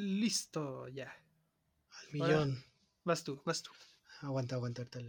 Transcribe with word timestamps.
Listo, 0.00 0.86
ya. 0.86 1.10
Al 1.90 2.20
Ahora- 2.20 2.44
millón. 2.44 2.64
Vas 3.02 3.24
tú, 3.24 3.42
vas 3.44 3.62
tú. 3.64 3.72
Aguanta, 4.20 4.54
aguanta, 4.54 4.82
ahorita 4.82 5.00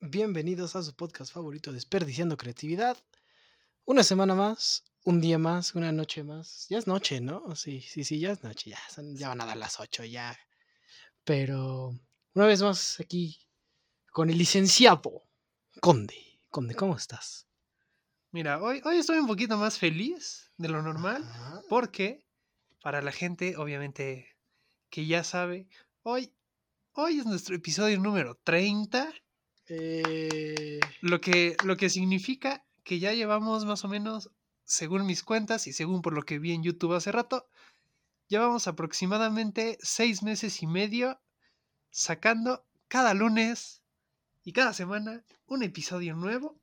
Bienvenidos 0.00 0.74
a 0.74 0.82
su 0.82 0.94
podcast 0.96 1.32
favorito, 1.32 1.72
Desperdiciando 1.72 2.36
Creatividad. 2.36 2.96
Una 3.84 4.02
semana 4.02 4.34
más, 4.34 4.82
un 5.04 5.20
día 5.20 5.38
más, 5.38 5.76
una 5.76 5.92
noche 5.92 6.24
más. 6.24 6.66
Ya 6.68 6.78
es 6.78 6.88
noche, 6.88 7.20
¿no? 7.20 7.54
Sí, 7.54 7.80
sí, 7.80 8.02
sí, 8.02 8.18
ya 8.18 8.32
es 8.32 8.42
noche, 8.42 8.70
ya, 8.70 8.80
son- 8.92 9.16
ya 9.16 9.28
van 9.28 9.42
a 9.42 9.46
dar 9.46 9.56
las 9.56 9.78
8 9.78 10.02
ya. 10.04 10.36
Pero 11.22 11.96
una 12.34 12.46
vez 12.46 12.62
más 12.62 12.98
aquí 12.98 13.38
con 14.10 14.28
el 14.28 14.38
licenciado 14.38 15.22
Conde. 15.80 16.40
Conde, 16.50 16.74
¿cómo 16.74 16.96
estás? 16.96 17.46
Mira, 18.34 18.60
hoy, 18.60 18.80
hoy 18.84 18.96
estoy 18.96 19.18
un 19.18 19.28
poquito 19.28 19.56
más 19.58 19.78
feliz 19.78 20.50
de 20.56 20.68
lo 20.68 20.82
normal 20.82 21.22
Ajá. 21.22 21.62
porque 21.68 22.26
para 22.82 23.00
la 23.00 23.12
gente, 23.12 23.56
obviamente, 23.56 24.26
que 24.90 25.06
ya 25.06 25.22
sabe, 25.22 25.68
hoy, 26.02 26.32
hoy 26.94 27.20
es 27.20 27.26
nuestro 27.26 27.54
episodio 27.54 28.00
número 28.00 28.34
30, 28.42 29.14
Eh, 29.68 30.80
lo 31.00 31.20
que, 31.20 31.56
lo 31.62 31.76
que 31.76 31.88
significa 31.88 32.64
que 32.82 32.98
ya 32.98 33.12
llevamos 33.12 33.64
más 33.66 33.84
o 33.84 33.88
menos, 33.88 34.32
según 34.64 35.06
mis 35.06 35.22
cuentas 35.22 35.68
y 35.68 35.72
según 35.72 36.02
por 36.02 36.12
lo 36.12 36.24
que 36.24 36.40
vi 36.40 36.54
en 36.54 36.64
YouTube 36.64 36.94
hace 36.94 37.12
rato, 37.12 37.46
llevamos 38.26 38.66
aproximadamente 38.66 39.78
seis 39.80 40.24
meses 40.24 40.60
y 40.60 40.66
medio 40.66 41.20
sacando 41.90 42.66
cada 42.88 43.14
lunes 43.14 43.84
y 44.42 44.52
cada 44.52 44.72
semana 44.72 45.22
un 45.46 45.62
episodio 45.62 46.16
nuevo. 46.16 46.58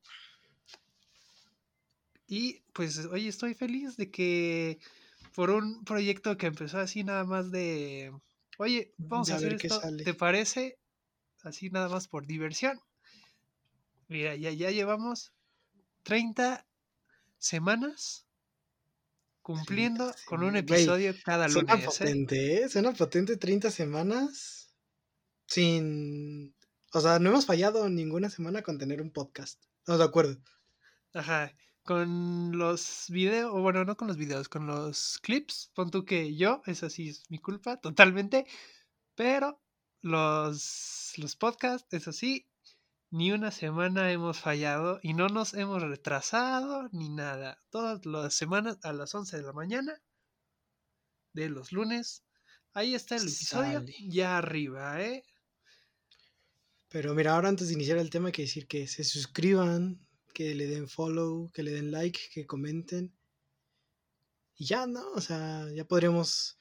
Y 2.31 2.63
pues 2.71 2.97
hoy 3.07 3.27
estoy 3.27 3.55
feliz 3.55 3.97
de 3.97 4.09
que 4.09 4.79
por 5.35 5.49
un 5.49 5.83
proyecto 5.83 6.37
que 6.37 6.47
empezó 6.47 6.79
así 6.79 7.03
nada 7.03 7.25
más 7.25 7.51
de, 7.51 8.13
oye, 8.57 8.93
vamos 8.97 9.27
De 9.27 9.33
a 9.33 9.35
hacer 9.35 9.53
esto. 9.55 9.81
¿te 10.05 10.13
parece? 10.13 10.79
Así 11.43 11.69
nada 11.69 11.89
más 11.89 12.07
por 12.07 12.25
diversión. 12.25 12.79
Mira, 14.07 14.33
ya, 14.37 14.49
ya 14.51 14.71
llevamos 14.71 15.33
30 16.03 16.65
semanas 17.37 18.25
cumpliendo 19.41 20.15
con 20.23 20.43
un 20.43 20.55
episodio 20.55 21.13
cada 21.25 21.49
Suena 21.49 21.75
lunes. 21.75 21.95
¿eh? 21.99 21.99
potente, 21.99 22.63
¿eh? 22.63 22.69
Suena 22.69 22.93
potente 22.93 23.35
30 23.35 23.69
semanas 23.71 24.73
sin... 25.47 26.55
O 26.93 27.01
sea, 27.01 27.19
no 27.19 27.31
hemos 27.31 27.45
fallado 27.45 27.89
ninguna 27.89 28.29
semana 28.29 28.61
con 28.61 28.77
tener 28.77 29.01
un 29.01 29.11
podcast. 29.11 29.61
Estamos 29.79 29.99
de 29.99 30.05
acuerdo. 30.05 30.37
Ajá. 31.13 31.51
Con 31.83 32.57
los 32.57 33.05
videos, 33.09 33.51
o 33.53 33.61
bueno, 33.61 33.83
no 33.85 33.97
con 33.97 34.07
los 34.07 34.17
videos, 34.17 34.49
con 34.49 34.67
los 34.67 35.17
clips, 35.19 35.71
pon 35.73 35.89
tú 35.89 36.05
que 36.05 36.35
yo, 36.35 36.61
esa 36.65 36.89
sí 36.89 37.09
es 37.09 37.29
mi 37.29 37.39
culpa, 37.39 37.77
totalmente, 37.77 38.45
pero 39.15 39.61
los, 40.01 41.13
los 41.17 41.35
podcasts, 41.35 41.93
eso 41.93 42.11
sí, 42.11 42.47
ni 43.11 43.31
una 43.31 43.51
semana 43.51 44.11
hemos 44.11 44.39
fallado 44.39 44.99
y 45.03 45.13
no 45.13 45.27
nos 45.29 45.53
hemos 45.53 45.81
retrasado 45.83 46.89
ni 46.91 47.09
nada. 47.09 47.61
Todas 47.69 48.05
las 48.05 48.33
semanas 48.33 48.79
a 48.83 48.93
las 48.93 49.13
11 49.13 49.37
de 49.37 49.43
la 49.43 49.53
mañana 49.53 50.01
de 51.33 51.49
los 51.49 51.71
lunes, 51.73 52.23
ahí 52.73 52.95
está 52.95 53.15
el 53.17 53.23
episodio, 53.23 53.79
Sale. 53.81 53.93
ya 53.99 54.37
arriba, 54.37 55.01
¿eh? 55.01 55.25
Pero 56.89 57.15
mira, 57.15 57.33
ahora 57.33 57.49
antes 57.49 57.67
de 57.67 57.73
iniciar 57.73 57.97
el 57.97 58.09
tema 58.09 58.27
hay 58.27 58.31
que 58.33 58.43
decir 58.43 58.67
que 58.67 58.87
se 58.87 59.03
suscriban, 59.03 59.99
que 60.33 60.55
le 60.55 60.67
den 60.67 60.87
follow, 60.87 61.51
que 61.51 61.63
le 61.63 61.71
den 61.71 61.91
like, 61.91 62.19
que 62.33 62.45
comenten. 62.45 63.13
Y 64.55 64.65
ya, 64.65 64.85
¿no? 64.87 65.11
O 65.13 65.21
sea, 65.21 65.67
ya 65.73 65.85
podremos 65.85 66.57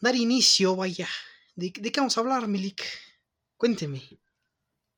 dar 0.00 0.16
inicio, 0.16 0.76
vaya. 0.76 1.08
¿De, 1.54 1.72
de 1.78 1.92
qué 1.92 2.00
vamos 2.00 2.16
a 2.16 2.20
hablar, 2.20 2.48
Milik? 2.48 2.82
Cuénteme. 3.56 4.02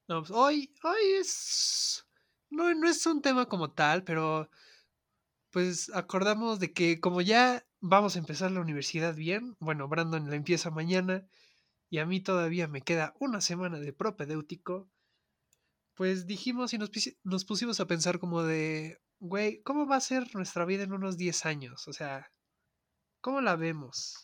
No, 0.09 0.21
pues, 0.23 0.31
hoy, 0.33 0.75
hoy 0.83 1.13
es. 1.21 2.05
No, 2.51 2.75
no 2.75 2.89
es 2.89 3.07
un 3.07 3.23
tema 3.23 3.47
como 3.47 3.71
tal, 3.71 4.03
pero 4.05 4.51
pues 5.51 5.91
acordamos 5.95 6.61
de 6.61 6.73
que 6.73 7.01
como 7.01 7.21
ya 7.21 7.67
vamos 7.81 8.17
a 8.17 8.19
empezar 8.19 8.51
la 8.53 8.61
universidad 8.61 9.15
bien, 9.15 9.57
bueno, 9.61 9.89
Brandon 9.89 10.31
la 10.31 10.37
empieza 10.37 10.71
mañana 10.71 11.27
y 11.89 11.99
a 11.99 12.07
mí 12.07 12.21
todavía 12.21 12.69
me 12.69 12.83
queda 12.83 13.15
una 13.19 13.41
semana 13.41 13.81
de 13.81 13.93
propedéutico, 13.93 14.89
pues 16.01 16.27
dijimos 16.27 16.73
y 16.73 16.79
nos, 16.79 16.91
nos 17.25 17.45
pusimos 17.45 17.79
a 17.79 17.87
pensar 17.87 18.19
como 18.19 18.43
de, 18.43 19.03
güey, 19.19 19.61
¿cómo 19.61 19.87
va 19.87 19.97
a 19.97 20.01
ser 20.01 20.35
nuestra 20.35 20.65
vida 20.65 20.85
en 20.85 20.95
unos 20.95 21.19
10 21.19 21.45
años? 21.45 21.87
O 21.89 21.93
sea, 21.93 22.33
¿cómo 23.21 23.43
la 23.43 23.55
vemos? 23.55 24.15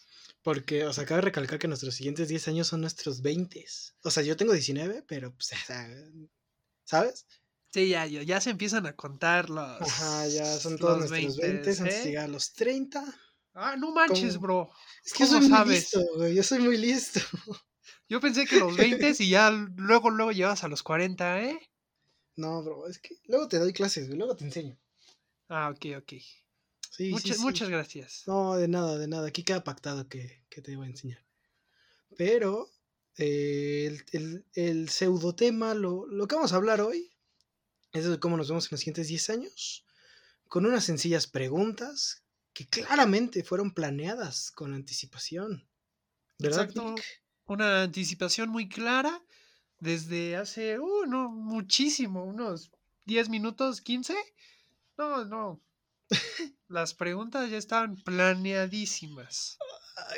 Porque, 0.40 0.86
o 0.86 0.94
sea, 0.94 1.04
cabe 1.04 1.20
recalcar 1.20 1.58
que 1.58 1.68
nuestros 1.68 1.94
siguientes 1.94 2.28
10 2.28 2.48
años 2.48 2.68
son 2.68 2.80
nuestros 2.80 3.20
20. 3.20 3.62
O 4.04 4.10
sea, 4.10 4.22
yo 4.22 4.38
tengo 4.38 4.54
19, 4.54 5.04
pero, 5.06 5.34
pues, 5.34 5.52
o 5.52 5.66
sea, 5.66 5.86
¿sabes? 6.86 7.26
Sí, 7.70 7.90
ya, 7.90 8.06
ya, 8.06 8.40
se 8.40 8.48
empiezan 8.48 8.86
a 8.86 8.96
contar 8.96 9.50
los. 9.50 9.82
Ajá, 9.82 10.28
ya 10.28 10.46
son 10.56 10.78
todos 10.78 10.98
los 10.98 11.10
nuestros 11.10 11.36
20s, 11.36 11.42
20 11.42 11.56
antes 11.58 11.78
de 11.78 11.90
¿eh? 11.90 12.04
llegar 12.04 12.24
a 12.24 12.28
los 12.28 12.54
30. 12.54 13.04
Ah, 13.52 13.76
no 13.76 13.92
manches, 13.92 14.36
¿Cómo? 14.36 14.40
bro. 14.40 14.70
Es 15.04 15.12
que 15.12 15.24
yo 15.24 15.28
¿Cómo 15.28 15.40
soy 15.40 15.48
muy 15.50 15.58
sabes? 15.58 15.74
listo, 15.74 16.06
güey. 16.16 16.34
Yo 16.36 16.42
soy 16.42 16.58
muy 16.60 16.78
listo. 16.78 17.20
Yo 18.08 18.20
pensé 18.20 18.46
que 18.46 18.58
los 18.60 18.76
20 18.76 19.14
y 19.18 19.28
ya 19.30 19.50
luego, 19.50 20.10
luego 20.10 20.32
llevas 20.32 20.62
a 20.62 20.68
los 20.68 20.82
40, 20.82 21.42
¿eh? 21.42 21.70
No, 22.36 22.62
bro, 22.62 22.86
es 22.86 22.98
que 22.98 23.16
luego 23.26 23.48
te 23.48 23.58
doy 23.58 23.72
clases. 23.72 24.08
Luego 24.08 24.36
te 24.36 24.44
enseño. 24.44 24.78
Ah, 25.48 25.70
ok, 25.70 25.86
ok. 25.98 26.12
Sí, 26.90 27.10
muchas, 27.10 27.30
sí, 27.30 27.34
sí. 27.34 27.40
muchas 27.40 27.68
gracias. 27.68 28.22
No, 28.26 28.56
de 28.56 28.68
nada, 28.68 28.98
de 28.98 29.08
nada. 29.08 29.28
Aquí 29.28 29.42
queda 29.42 29.64
pactado 29.64 30.08
que, 30.08 30.42
que 30.48 30.62
te 30.62 30.76
voy 30.76 30.86
a 30.86 30.90
enseñar. 30.90 31.24
Pero 32.16 32.70
eh, 33.16 33.86
el, 33.86 34.04
el, 34.12 34.44
el 34.54 34.88
pseudotema, 34.88 35.74
lo, 35.74 36.06
lo 36.06 36.28
que 36.28 36.36
vamos 36.36 36.52
a 36.52 36.56
hablar 36.56 36.80
hoy, 36.80 37.12
es 37.92 38.04
de 38.06 38.20
cómo 38.20 38.36
nos 38.36 38.48
vemos 38.48 38.66
en 38.66 38.68
los 38.72 38.80
siguientes 38.80 39.08
10 39.08 39.30
años, 39.30 39.84
con 40.48 40.66
unas 40.66 40.84
sencillas 40.84 41.26
preguntas 41.26 42.22
que 42.52 42.66
claramente 42.66 43.42
fueron 43.42 43.72
planeadas 43.72 44.50
con 44.50 44.74
anticipación. 44.74 45.66
¿Verdad? 46.38 46.64
Exacto. 46.64 46.94
Nick? 46.94 47.25
Una 47.46 47.82
anticipación 47.82 48.48
muy 48.48 48.68
clara 48.68 49.22
desde 49.78 50.36
hace, 50.36 50.78
uh, 50.78 51.06
no, 51.06 51.30
muchísimo, 51.30 52.24
unos 52.24 52.70
10 53.04 53.28
minutos, 53.28 53.80
15. 53.80 54.14
No, 54.98 55.24
no. 55.24 55.60
Las 56.68 56.94
preguntas 56.94 57.50
ya 57.50 57.58
estaban 57.58 57.96
planeadísimas. 57.96 59.58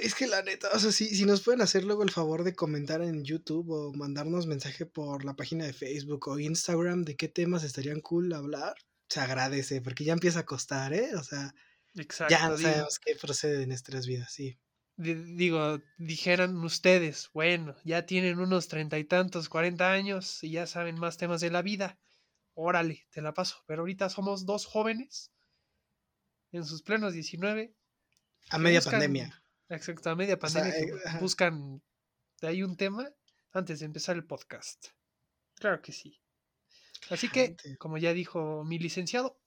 Es 0.00 0.14
que 0.14 0.26
la 0.26 0.42
neta, 0.42 0.70
o 0.72 0.78
sea, 0.78 0.90
si, 0.90 1.14
si 1.14 1.24
nos 1.24 1.42
pueden 1.42 1.60
hacer 1.60 1.84
luego 1.84 2.02
el 2.02 2.10
favor 2.10 2.42
de 2.42 2.54
comentar 2.54 3.00
en 3.00 3.24
YouTube 3.24 3.70
o 3.70 3.92
mandarnos 3.92 4.46
mensaje 4.46 4.86
por 4.86 5.24
la 5.24 5.36
página 5.36 5.66
de 5.66 5.72
Facebook 5.72 6.28
o 6.28 6.38
Instagram 6.38 7.04
de 7.04 7.16
qué 7.16 7.28
temas 7.28 7.62
estarían 7.62 8.00
cool 8.00 8.32
hablar, 8.32 8.74
se 9.08 9.20
agradece, 9.20 9.80
porque 9.80 10.04
ya 10.04 10.12
empieza 10.12 10.40
a 10.40 10.46
costar, 10.46 10.92
¿eh? 10.94 11.14
O 11.14 11.22
sea, 11.22 11.54
Exacto. 11.94 12.32
ya 12.32 12.48
no 12.48 12.58
sabemos 12.58 12.98
qué 12.98 13.14
procede 13.14 13.62
en 13.62 13.68
nuestras 13.68 14.06
vidas, 14.06 14.32
sí. 14.32 14.58
Di- 14.98 15.14
digo, 15.36 15.80
dijeran 15.96 16.56
ustedes, 16.62 17.30
bueno, 17.32 17.74
ya 17.84 18.04
tienen 18.04 18.38
unos 18.38 18.68
treinta 18.68 18.98
y 18.98 19.04
tantos, 19.04 19.48
cuarenta 19.48 19.90
años 19.92 20.44
y 20.44 20.50
ya 20.50 20.66
saben 20.66 20.98
más 20.98 21.16
temas 21.16 21.40
de 21.40 21.50
la 21.50 21.62
vida. 21.62 21.98
Órale, 22.54 23.06
te 23.10 23.22
la 23.22 23.32
paso. 23.32 23.64
Pero 23.66 23.80
ahorita 23.82 24.10
somos 24.10 24.44
dos 24.44 24.66
jóvenes 24.66 25.32
en 26.52 26.64
sus 26.64 26.82
plenos 26.82 27.12
19. 27.14 27.74
A 28.50 28.58
media 28.58 28.80
buscan- 28.80 28.90
pandemia. 28.92 29.42
Exacto, 29.70 30.10
a 30.10 30.16
media 30.16 30.38
O 30.42 30.46
sea, 30.48 30.62
pandemia. 30.62 30.86
que 30.86 31.08
eh, 31.08 31.18
buscan 31.20 31.82
de 32.40 32.48
ahí 32.48 32.62
un 32.62 32.76
tema 32.76 33.08
antes 33.52 33.80
de 33.80 33.86
empezar 33.86 34.16
el 34.16 34.24
podcast. 34.26 34.88
Claro 35.54 35.80
que 35.82 35.92
sí. 35.92 36.20
Así 37.10 37.28
que, 37.28 37.56
como 37.78 37.96
ya 37.98 38.12
dijo 38.12 38.64
mi 38.64 38.78
licenciado, 38.78 39.40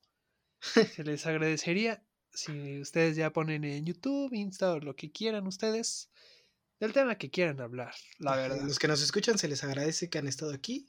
se 1.01 1.03
les 1.03 1.25
agradecería 1.25 2.03
si 2.33 2.79
ustedes 2.79 3.15
ya 3.15 3.31
ponen 3.31 3.63
en 3.63 3.85
YouTube, 3.85 4.33
Insta 4.33 4.73
o 4.73 4.79
lo 4.79 4.95
que 4.95 5.11
quieran 5.11 5.47
ustedes 5.47 6.09
del 6.79 6.93
tema 6.93 7.17
que 7.17 7.29
quieran 7.29 7.61
hablar, 7.61 7.93
la 8.17 8.35
verdad. 8.35 8.61
Los 8.61 8.79
que 8.79 8.87
nos 8.87 9.01
escuchan 9.01 9.37
se 9.37 9.47
les 9.47 9.63
agradece 9.63 10.09
que 10.09 10.17
han 10.17 10.27
estado 10.27 10.53
aquí 10.53 10.87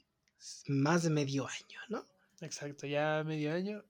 más 0.67 1.03
de 1.03 1.09
medio 1.09 1.47
año, 1.47 1.79
¿no? 1.89 2.07
Exacto, 2.41 2.87
ya 2.87 3.23
medio 3.25 3.53
año. 3.53 3.83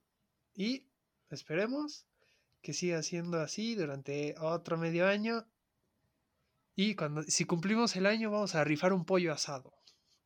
Y 0.54 0.84
esperemos 1.30 2.04
que 2.62 2.72
siga 2.72 3.02
siendo 3.02 3.40
así 3.40 3.74
durante 3.74 4.34
otro 4.38 4.76
medio 4.76 5.06
año. 5.06 5.46
Y 6.76 6.94
cuando 6.94 7.22
si 7.22 7.44
cumplimos 7.44 7.96
el 7.96 8.06
año, 8.06 8.30
vamos 8.30 8.54
a 8.54 8.64
rifar 8.64 8.92
un 8.92 9.04
pollo 9.04 9.32
asado. 9.32 9.72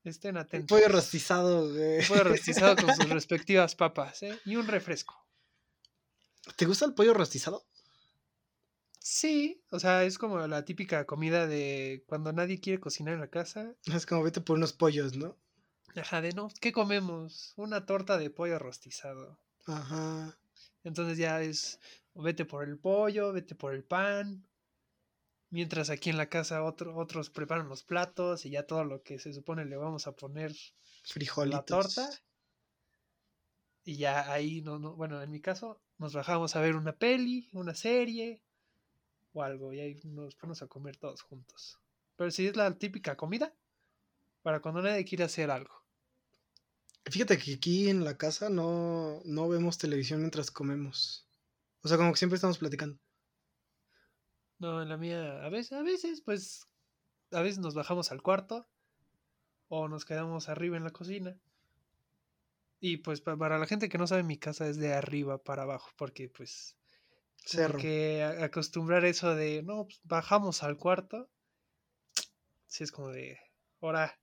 Estén 0.04 0.36
atentos. 0.36 0.69
pollo 0.69 0.88
rostizado, 0.88 1.70
güey. 1.70 1.98
Un 1.98 2.06
pollo 2.06 2.25
rostizado 2.25 2.76
con 2.76 2.94
sus 2.94 3.08
respectivas 3.10 3.75
papas, 3.75 4.22
¿eh? 4.22 4.38
Y 4.44 4.56
un 4.56 4.66
refresco. 4.66 5.27
¿Te 6.56 6.67
gusta 6.67 6.85
el 6.85 6.95
pollo 6.95 7.15
rostizado? 7.15 7.65
Sí, 9.00 9.62
o 9.71 9.79
sea, 9.81 10.05
es 10.05 10.19
como 10.19 10.39
la 10.47 10.65
típica 10.65 11.06
comida 11.06 11.47
de 11.47 12.05
cuando 12.06 12.33
nadie 12.33 12.61
quiere 12.61 12.81
cocinar 12.81 13.15
en 13.15 13.21
la 13.21 13.31
casa. 13.31 13.75
Es 13.87 14.06
como 14.06 14.23
vete 14.23 14.41
por 14.41 14.56
unos 14.56 14.73
pollos, 14.73 15.17
¿no? 15.17 15.37
Ajá, 15.97 16.21
de 16.21 16.33
no, 16.33 16.49
¿qué 16.61 16.73
comemos? 16.73 17.55
Una 17.56 17.87
torta 17.87 18.19
de 18.19 18.31
pollo 18.31 18.59
rostizado. 18.59 19.39
Ajá. 19.67 20.39
Entonces 20.85 21.19
ya 21.19 21.41
es 21.43 21.81
vete 22.15 22.45
por 22.45 22.69
el 22.69 22.79
pollo, 22.79 23.33
vete 23.33 23.55
por 23.55 23.75
el 23.75 23.85
pan. 23.85 24.47
Mientras 25.50 25.89
aquí 25.89 26.11
en 26.11 26.19
la 26.19 26.29
casa 26.29 26.62
otros 26.62 27.31
preparan 27.31 27.69
los 27.69 27.83
platos 27.83 28.45
y 28.45 28.50
ya 28.50 28.67
todo 28.67 28.85
lo 28.85 29.03
que 29.03 29.19
se 29.19 29.33
supone 29.33 29.65
le 29.65 29.77
vamos 29.77 30.06
a 30.06 30.12
poner 30.12 30.55
frijolitos. 31.05 31.59
la 31.59 31.65
torta. 31.65 32.11
Y 33.85 33.97
ya 33.97 34.31
ahí, 34.31 34.61
no, 34.61 34.79
no, 34.79 34.95
bueno, 34.95 35.23
en 35.23 35.31
mi 35.31 35.41
caso, 35.41 35.81
nos 35.99 36.15
bajamos 36.15 36.56
a 36.56 36.61
ver 36.61 36.77
una 36.77 36.93
peli, 36.93 37.49
una 37.53 37.75
serie 37.75 38.41
o 39.33 39.43
algo, 39.43 39.73
y 39.73 39.81
ahí 39.81 40.00
nos 40.05 40.35
ponemos 40.35 40.62
a 40.62 40.67
comer 40.69 40.97
todos 40.97 41.23
juntos. 41.23 41.79
Pero 42.17 42.31
si 42.31 42.47
es 42.47 42.56
la 42.56 42.77
típica 42.79 43.17
comida, 43.17 43.55
para 44.43 44.61
cuando 44.61 44.83
nadie 44.83 45.05
quiere 45.05 45.25
hacer 45.25 45.50
algo. 45.50 45.85
Fíjate 47.05 47.39
que 47.39 47.55
aquí 47.55 47.89
en 47.89 48.05
la 48.05 48.17
casa 48.17 48.49
no, 48.49 49.21
no 49.25 49.49
vemos 49.49 49.79
televisión 49.79 50.21
mientras 50.21 50.50
comemos. 50.50 51.27
O 51.83 51.89
sea, 51.89 51.97
como 51.97 52.12
que 52.12 52.19
siempre 52.19 52.37
estamos 52.37 52.59
platicando. 52.59 52.99
No, 54.59 54.83
en 54.83 54.89
la 54.89 54.97
mía, 54.97 55.45
a 55.45 55.49
veces, 55.49 55.73
a 55.73 55.83
veces, 55.83 56.21
pues, 56.21 56.67
a 57.31 57.41
veces 57.41 57.59
nos 57.59 57.75
bajamos 57.75 58.11
al 58.11 58.23
cuarto 58.23 58.67
o 59.69 59.89
nos 59.89 60.05
quedamos 60.05 60.49
arriba 60.49 60.77
en 60.77 60.85
la 60.85 60.91
cocina. 60.91 61.39
Y 62.80 62.98
pues 62.98 63.20
para 63.20 63.58
la 63.58 63.66
gente 63.66 63.88
que 63.88 63.98
no 63.98 64.06
sabe, 64.06 64.22
mi 64.22 64.38
casa 64.38 64.69
es 64.69 64.76
de 64.76 64.94
arriba 64.94 65.42
para 65.42 65.62
abajo, 65.62 65.90
porque 65.96 66.28
pues... 66.28 66.76
Cerro. 67.36 67.78
Que 67.78 68.22
acostumbrar 68.22 69.04
eso 69.04 69.34
de, 69.34 69.62
no, 69.62 69.84
pues, 69.84 70.00
bajamos 70.04 70.62
al 70.62 70.76
cuarto. 70.76 71.30
Sí, 72.66 72.84
es 72.84 72.92
como 72.92 73.08
de, 73.08 73.38
ahora. 73.80 74.20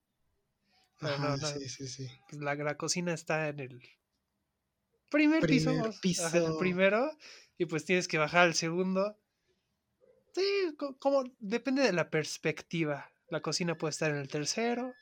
sí, 1.00 1.68
sí, 1.70 1.88
sí. 1.88 2.08
Pues, 2.30 2.42
la, 2.42 2.78
cocina 2.78 3.14
está 3.14 3.48
en 3.48 3.62
el 3.62 3.82
primer, 5.10 5.44
piso. 5.48 5.72
piso. 6.02 6.28
el 6.28 6.58
primero. 6.60 7.10
Y 7.58 7.66
pues 7.66 7.86
tienes 7.86 8.08
que 8.08 8.20
bajar 8.20 8.42
al 8.42 8.54
segundo. 8.54 9.18
Sí, 10.34 10.76
como 11.00 11.24
depende 11.40 11.82
de 11.82 11.94
la 11.94 12.10
perspectiva. 12.12 13.12
La 13.30 13.42
cocina 13.42 13.76
puede 13.76 13.92
estar 13.92 14.12
en 14.12 14.18
el 14.18 14.28
tercero 14.28 14.94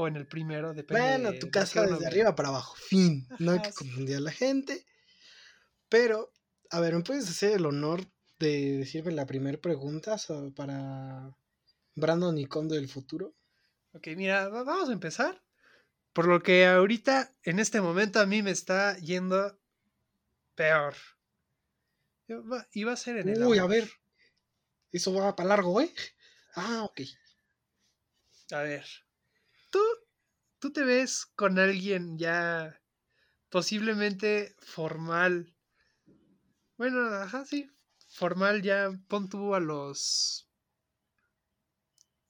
o 0.00 0.08
en 0.08 0.16
el 0.16 0.26
primero, 0.26 0.72
depende. 0.72 1.02
Bueno, 1.02 1.38
tu 1.38 1.50
casa 1.50 1.86
desde 1.86 2.06
arriba 2.06 2.34
para 2.34 2.48
abajo, 2.48 2.74
fin. 2.76 3.28
no 3.38 3.52
hay 3.52 3.62
que 3.62 3.72
confundir 3.72 4.16
a 4.16 4.20
la 4.20 4.32
gente. 4.32 4.84
Pero, 5.88 6.32
a 6.70 6.80
ver, 6.80 6.94
¿me 6.94 7.02
puedes 7.02 7.28
hacer 7.28 7.52
el 7.52 7.66
honor 7.66 8.06
de 8.38 8.78
decirme 8.78 9.12
la 9.12 9.26
primera 9.26 9.58
pregunta 9.58 10.16
para 10.54 11.36
Brandon 11.94 12.38
y 12.38 12.46
Condo 12.46 12.74
del 12.74 12.88
futuro? 12.88 13.34
Ok, 13.92 14.08
mira, 14.16 14.48
vamos 14.48 14.88
a 14.88 14.92
empezar. 14.92 15.42
Por 16.12 16.26
lo 16.26 16.42
que 16.42 16.66
ahorita, 16.66 17.34
en 17.42 17.58
este 17.58 17.80
momento, 17.80 18.20
a 18.20 18.26
mí 18.26 18.42
me 18.42 18.50
está 18.50 18.96
yendo 18.98 19.58
peor. 20.54 20.94
Iba 22.72 22.92
a 22.92 22.96
ser 22.96 23.18
en 23.18 23.28
el. 23.28 23.44
Uy, 23.44 23.58
a 23.58 23.66
ver. 23.66 23.90
Eso 24.92 25.12
va 25.12 25.36
para 25.36 25.48
largo, 25.50 25.80
¿eh? 25.80 25.92
Ah, 26.54 26.84
ok. 26.84 27.00
A 28.52 28.62
ver. 28.62 28.84
¿Tú, 29.70 29.80
tú 30.58 30.72
te 30.72 30.84
ves 30.84 31.26
con 31.34 31.58
alguien 31.58 32.18
ya 32.18 32.80
posiblemente 33.50 34.54
formal. 34.60 35.52
Bueno, 36.78 37.00
ajá, 37.14 37.44
sí. 37.44 37.70
Formal 38.08 38.62
ya, 38.62 38.90
pon 39.08 39.28
tú 39.28 39.54
a 39.54 39.60
los 39.60 40.48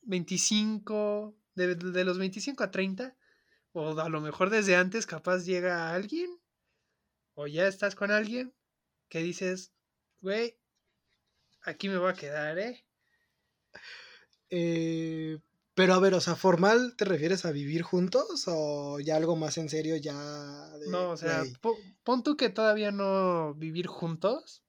25, 0.02 1.36
de, 1.54 1.74
de, 1.74 2.04
los 2.04 2.18
25 2.18 2.64
a 2.64 2.70
30, 2.70 3.16
o 3.72 3.98
a 3.98 4.08
lo 4.08 4.20
mejor 4.20 4.50
desde 4.50 4.76
antes 4.76 5.06
capaz 5.06 5.44
llega 5.44 5.94
alguien, 5.94 6.38
o 7.34 7.46
ya 7.46 7.66
estás 7.66 7.94
con 7.94 8.10
alguien 8.10 8.52
que 9.08 9.22
dices, 9.22 9.72
güey, 10.20 10.58
aquí 11.62 11.88
me 11.88 11.98
voy 11.98 12.10
a 12.10 12.14
quedar, 12.14 12.58
¿eh? 12.58 12.84
Eh, 14.50 15.38
pero 15.74 15.94
a 15.94 16.00
ver, 16.00 16.14
o 16.14 16.20
sea, 16.20 16.34
formal, 16.36 16.94
¿te 16.96 17.04
refieres 17.04 17.44
a 17.44 17.52
vivir 17.52 17.82
juntos 17.82 18.44
o 18.46 18.98
ya 19.00 19.16
algo 19.16 19.36
más 19.36 19.56
en 19.58 19.68
serio 19.68 19.96
ya? 19.96 20.14
no, 20.88 21.10
o 21.10 21.16
sea, 21.16 21.44
pon 22.02 22.22
tú 22.22 22.36
que 22.36 22.50
todavía 22.50 22.90
no 22.90 23.54
vivir 23.54 23.86
juntos, 23.86 24.62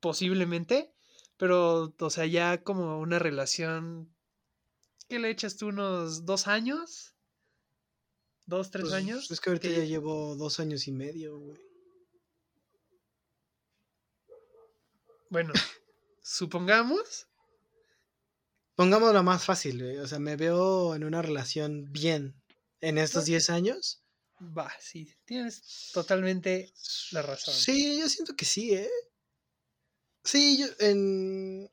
posiblemente, 0.00 0.92
pero, 1.36 1.94
o 1.98 2.10
sea, 2.10 2.26
ya 2.26 2.62
como 2.62 2.98
una 2.98 3.18
relación, 3.18 4.12
¿qué 5.08 5.18
le 5.18 5.30
echas 5.30 5.56
tú 5.56 5.68
unos 5.68 6.26
dos 6.26 6.48
años? 6.48 7.14
¿Dos, 8.46 8.70
tres 8.70 8.84
pues, 8.84 8.94
años? 8.94 9.30
Es 9.30 9.40
que 9.40 9.50
ahorita 9.50 9.68
ya 9.68 9.84
llevo 9.84 10.36
dos 10.36 10.60
años 10.60 10.88
y 10.88 10.92
medio, 10.92 11.38
güey. 11.38 11.60
Bueno, 15.30 15.54
supongamos 16.22 17.26
Pongámoslo 18.82 19.22
más 19.22 19.44
fácil, 19.44 20.00
O 20.00 20.08
sea, 20.08 20.18
me 20.18 20.34
veo 20.34 20.96
en 20.96 21.04
una 21.04 21.22
relación 21.22 21.92
bien 21.92 22.34
en 22.80 22.98
estos 22.98 23.26
10 23.26 23.48
años. 23.48 24.02
Va, 24.40 24.72
sí, 24.80 25.08
tienes 25.24 25.92
totalmente 25.94 26.72
la 27.12 27.22
razón. 27.22 27.54
Sí, 27.54 28.00
yo 28.00 28.08
siento 28.08 28.34
que 28.34 28.44
sí, 28.44 28.74
¿eh? 28.74 28.90
Sí, 30.24 30.58
yo 30.58 30.66
en... 30.80 31.70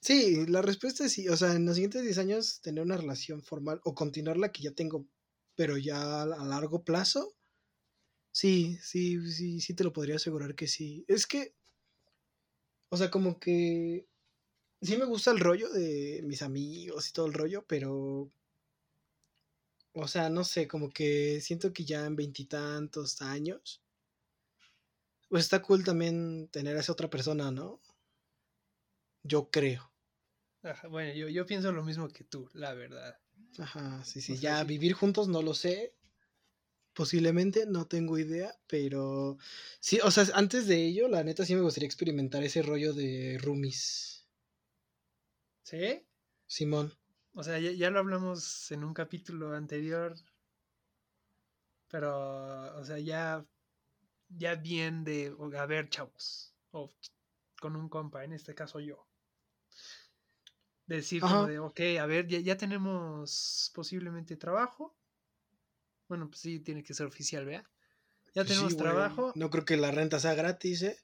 Sí, 0.00 0.46
la 0.46 0.62
respuesta 0.62 1.06
es 1.06 1.12
sí. 1.12 1.28
O 1.28 1.36
sea, 1.36 1.54
en 1.54 1.66
los 1.66 1.74
siguientes 1.74 2.02
10 2.02 2.18
años 2.18 2.60
tener 2.60 2.84
una 2.84 2.96
relación 2.96 3.42
formal 3.42 3.80
o 3.82 3.92
continuar 3.92 4.36
la 4.36 4.52
que 4.52 4.62
ya 4.62 4.70
tengo, 4.70 5.08
pero 5.56 5.76
ya 5.76 6.22
a 6.22 6.26
largo 6.26 6.84
plazo. 6.84 7.34
Sí, 8.30 8.78
sí, 8.80 9.28
sí, 9.32 9.60
sí 9.60 9.74
te 9.74 9.82
lo 9.82 9.92
podría 9.92 10.14
asegurar 10.16 10.54
que 10.54 10.68
sí. 10.68 11.04
Es 11.08 11.26
que, 11.26 11.56
o 12.90 12.96
sea, 12.96 13.10
como 13.10 13.40
que 13.40 14.06
sí 14.82 14.96
me 14.96 15.04
gusta 15.04 15.30
el 15.30 15.40
rollo 15.40 15.70
de 15.70 16.20
mis 16.24 16.42
amigos 16.42 17.08
y 17.08 17.12
todo 17.12 17.26
el 17.26 17.34
rollo, 17.34 17.64
pero. 17.66 18.30
O 19.94 20.08
sea, 20.08 20.30
no 20.30 20.42
sé, 20.44 20.66
como 20.66 20.90
que 20.90 21.40
siento 21.40 21.72
que 21.72 21.84
ya 21.84 22.06
en 22.06 22.16
veintitantos 22.16 23.20
años. 23.22 23.82
Pues 25.28 25.44
está 25.44 25.62
cool 25.62 25.84
también 25.84 26.48
tener 26.48 26.76
a 26.76 26.80
esa 26.80 26.92
otra 26.92 27.08
persona, 27.08 27.50
¿no? 27.50 27.80
Yo 29.22 29.50
creo. 29.50 29.90
Ajá, 30.62 30.88
bueno, 30.88 31.12
yo, 31.14 31.28
yo 31.28 31.46
pienso 31.46 31.72
lo 31.72 31.84
mismo 31.84 32.08
que 32.08 32.24
tú, 32.24 32.48
la 32.54 32.74
verdad. 32.74 33.18
Ajá, 33.58 34.04
sí, 34.04 34.20
sí. 34.20 34.36
ya 34.36 34.62
vivir 34.64 34.92
juntos 34.92 35.28
no 35.28 35.42
lo 35.42 35.54
sé. 35.54 35.94
Posiblemente, 36.94 37.64
no 37.66 37.86
tengo 37.86 38.18
idea, 38.18 38.54
pero 38.66 39.38
sí, 39.80 39.98
o 40.04 40.10
sea, 40.10 40.26
antes 40.34 40.66
de 40.66 40.84
ello, 40.84 41.08
la 41.08 41.24
neta 41.24 41.46
sí 41.46 41.54
me 41.54 41.62
gustaría 41.62 41.86
experimentar 41.86 42.44
ese 42.44 42.62
rollo 42.62 42.92
de 42.92 43.38
roomies. 43.40 44.21
¿Sí? 45.62 46.06
Simón. 46.46 46.92
O 47.34 47.42
sea, 47.42 47.58
ya, 47.58 47.90
lo 47.90 47.98
hablamos 47.98 48.70
en 48.72 48.84
un 48.84 48.92
capítulo 48.92 49.54
anterior. 49.54 50.14
Pero, 51.88 52.76
o 52.76 52.84
sea, 52.84 52.98
ya, 52.98 53.44
ya 54.28 54.54
bien 54.54 55.04
de, 55.04 55.34
a 55.58 55.66
ver, 55.66 55.88
chavos. 55.88 56.54
O 56.70 56.90
con 57.60 57.76
un 57.76 57.88
compa, 57.88 58.24
en 58.24 58.32
este 58.32 58.54
caso 58.54 58.80
yo. 58.80 59.06
Decir 60.86 61.20
como 61.20 61.46
de, 61.46 61.58
ok, 61.58 61.80
a 62.00 62.06
ver, 62.06 62.26
ya, 62.26 62.40
ya 62.40 62.56
tenemos 62.56 63.70
posiblemente 63.74 64.36
trabajo. 64.36 64.96
Bueno, 66.08 66.28
pues 66.28 66.40
sí, 66.40 66.60
tiene 66.60 66.82
que 66.82 66.92
ser 66.92 67.06
oficial, 67.06 67.46
¿vea? 67.46 67.62
Ya 68.34 68.42
pues 68.42 68.48
tenemos 68.48 68.76
trabajo. 68.76 69.32
No 69.36 69.48
creo 69.48 69.64
que 69.64 69.76
la 69.76 69.90
renta 69.90 70.18
sea 70.18 70.34
gratis, 70.34 70.82
¿eh? 70.82 70.98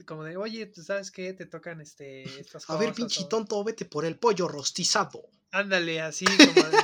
Como 0.05 0.24
de, 0.24 0.38
oye, 0.38 0.67
¿tú 0.67 0.84
sabes 0.84 1.12
qué? 1.12 1.34
Te 1.34 1.46
tocan 1.46 1.81
este, 1.81 2.24
estas 2.39 2.65
cosas. 2.65 2.75
A 2.75 2.79
ver, 2.79 2.93
pinche 2.93 3.25
tonto, 3.25 3.63
vete 3.63 3.86
por 3.86 4.05
el 4.05 4.17
pollo 4.19 4.48
rostizado. 4.48 5.29
Ándale, 5.51 6.01
así 6.01 6.25
como 6.25 6.69
de, 6.69 6.77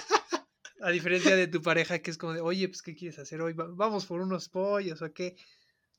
A 0.82 0.90
diferencia 0.90 1.36
de 1.36 1.48
tu 1.48 1.62
pareja 1.62 2.00
que 2.00 2.12
es 2.12 2.18
como 2.18 2.34
de, 2.34 2.42
oye, 2.42 2.68
pues, 2.68 2.82
¿qué 2.82 2.96
quieres 2.96 3.20
hacer 3.20 3.42
hoy? 3.42 3.54
¿Vamos 3.54 4.06
por 4.06 4.22
unos 4.22 4.50
pollos 4.50 5.02
o 5.02 5.14
qué? 5.14 5.36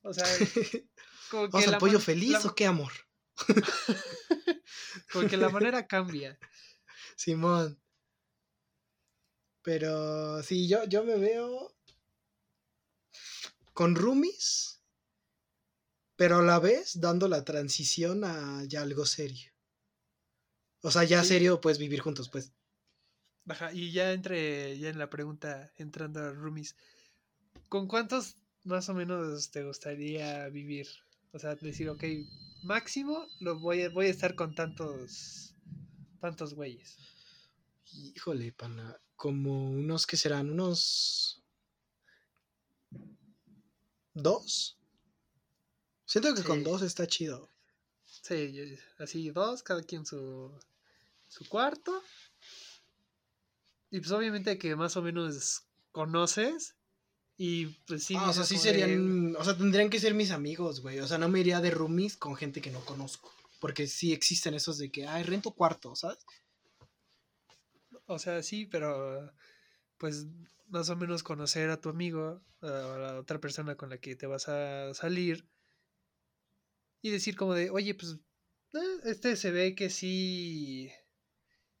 O 0.01 0.13
sea, 0.13 0.25
como 1.31 1.49
¿Vamos 1.49 1.67
al 1.67 1.77
pollo 1.77 1.99
feliz 1.99 2.45
o 2.45 2.53
qué, 2.53 2.65
amor? 2.65 2.91
como 5.11 5.27
que 5.27 5.37
la 5.37 5.49
manera 5.49 5.87
cambia. 5.87 6.37
Simón. 7.15 7.79
Pero 9.61 10.41
sí, 10.43 10.67
yo, 10.67 10.85
yo 10.85 11.03
me 11.03 11.17
veo 11.17 11.75
con 13.73 13.95
roomies 13.95 14.76
pero 16.17 16.39
a 16.39 16.41
la 16.41 16.59
vez 16.59 16.99
dando 16.99 17.27
la 17.27 17.45
transición 17.45 18.23
a 18.25 18.65
ya 18.65 18.81
algo 18.81 19.05
serio. 19.05 19.51
O 20.81 20.91
sea, 20.91 21.03
ya 21.03 21.23
serio, 21.23 21.61
pues 21.61 21.77
vivir 21.77 22.01
juntos, 22.01 22.29
pues. 22.29 22.51
Baja, 23.45 23.71
y 23.71 23.91
ya 23.91 24.11
entre, 24.11 24.77
ya 24.77 24.89
en 24.89 24.99
la 24.99 25.09
pregunta, 25.09 25.71
entrando 25.77 26.19
a 26.19 26.31
roomies, 26.31 26.75
¿con 27.69 27.87
cuántos 27.87 28.35
más 28.63 28.89
o 28.89 28.93
menos 28.93 29.51
te 29.51 29.63
gustaría 29.63 30.49
vivir? 30.49 30.87
O 31.31 31.39
sea, 31.39 31.55
decir, 31.55 31.89
ok, 31.89 32.03
máximo 32.63 33.27
lo 33.39 33.59
voy 33.59 33.83
a, 33.83 33.89
voy 33.89 34.07
a 34.07 34.09
estar 34.09 34.35
con 34.35 34.55
tantos, 34.55 35.55
tantos 36.19 36.55
güeyes. 36.55 36.97
Híjole, 37.93 38.51
pana, 38.51 38.99
como 39.15 39.69
unos 39.69 40.05
que 40.07 40.17
serán 40.17 40.49
unos 40.49 41.43
dos. 44.13 44.76
Siento 46.07 46.33
que 46.33 46.43
con 46.43 46.63
dos 46.63 46.81
está 46.81 47.05
chido. 47.05 47.49
Sí, 48.05 48.77
así 48.97 49.29
dos, 49.29 49.61
cada 49.61 49.83
quien 49.83 50.05
su, 50.05 50.57
su 51.27 51.47
cuarto. 51.49 52.01
Y 53.91 53.99
pues 53.99 54.11
obviamente 54.11 54.57
que 54.57 54.75
más 54.77 54.95
o 54.95 55.01
menos 55.01 55.63
conoces. 55.91 56.75
Y 57.35 57.65
pues 57.85 58.05
sí. 58.05 58.15
Ah, 58.17 58.29
o 58.29 58.33
sea, 58.33 58.45
sí 58.45 58.57
serían. 58.57 59.35
O 59.35 59.43
sea, 59.43 59.57
tendrían 59.57 59.89
que 59.89 59.99
ser 59.99 60.13
mis 60.13 60.31
amigos, 60.31 60.79
güey. 60.79 60.99
O 61.01 61.07
sea, 61.07 61.17
no 61.17 61.27
me 61.27 61.41
iría 61.41 61.59
de 61.59 61.71
roomies 61.71 62.15
con 62.15 62.37
gente 62.37 62.61
que 62.61 62.71
no 62.71 62.83
conozco. 62.85 63.29
Porque 63.59 63.85
sí 63.85 64.13
existen 64.13 64.53
esos 64.53 64.77
de 64.77 64.89
que, 64.89 65.07
ay, 65.07 65.23
rento 65.23 65.51
cuarto, 65.51 65.93
¿sabes? 65.95 66.25
O 68.05 68.17
sea, 68.17 68.41
sí, 68.43 68.65
pero 68.65 69.33
pues 69.97 70.25
más 70.69 70.89
o 70.89 70.95
menos 70.95 71.21
conocer 71.21 71.69
a 71.69 71.81
tu 71.81 71.89
amigo, 71.89 72.41
a 72.61 72.67
la 72.97 73.19
otra 73.19 73.41
persona 73.41 73.75
con 73.75 73.89
la 73.89 73.97
que 73.97 74.15
te 74.15 74.25
vas 74.25 74.47
a 74.47 74.93
salir 74.93 75.45
y 77.01 77.11
decir 77.11 77.35
como 77.35 77.53
de, 77.53 77.69
oye, 77.69 77.95
pues 77.95 78.13
eh, 78.73 78.79
este 79.05 79.35
se 79.35 79.51
ve 79.51 79.75
que 79.75 79.89
sí, 79.89 80.91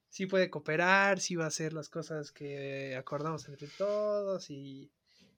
sí 0.09 0.25
puede 0.25 0.49
cooperar, 0.49 1.19
sí 1.19 1.35
va 1.35 1.45
a 1.45 1.47
hacer 1.47 1.73
las 1.73 1.89
cosas 1.89 2.31
que 2.31 2.95
acordamos 2.95 3.47
entre 3.49 3.67
todos 3.69 4.49
y, 4.49 4.91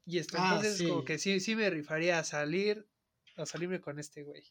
y 0.06 0.18
esto. 0.20 0.38
Ah, 0.38 0.54
Entonces, 0.54 0.82
como 0.84 1.04
que 1.06 1.18
sí, 1.20 1.40
sí 1.40 1.56
me 1.56 1.70
rifaría 1.70 2.20
a 2.20 2.24
salir, 2.24 2.88
a 3.38 3.46
salirme 3.46 3.82
con 3.82 4.00
este 4.00 4.24
güey. 4.24 4.44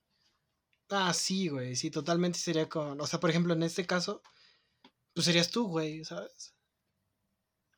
Ah, 0.91 1.13
sí, 1.15 1.49
güey, 1.49 1.77
sí, 1.77 1.91
totalmente 1.91 2.39
sería 2.39 2.69
con, 2.69 3.01
o 3.01 3.07
sea, 3.07 3.21
por 3.21 3.31
ejemplo, 3.31 3.53
en 3.55 3.63
este 3.63 3.87
caso, 3.87 4.23
pues 5.15 5.27
serías 5.27 5.51
tú, 5.51 5.69
güey, 5.69 6.05
¿sabes? 6.05 6.55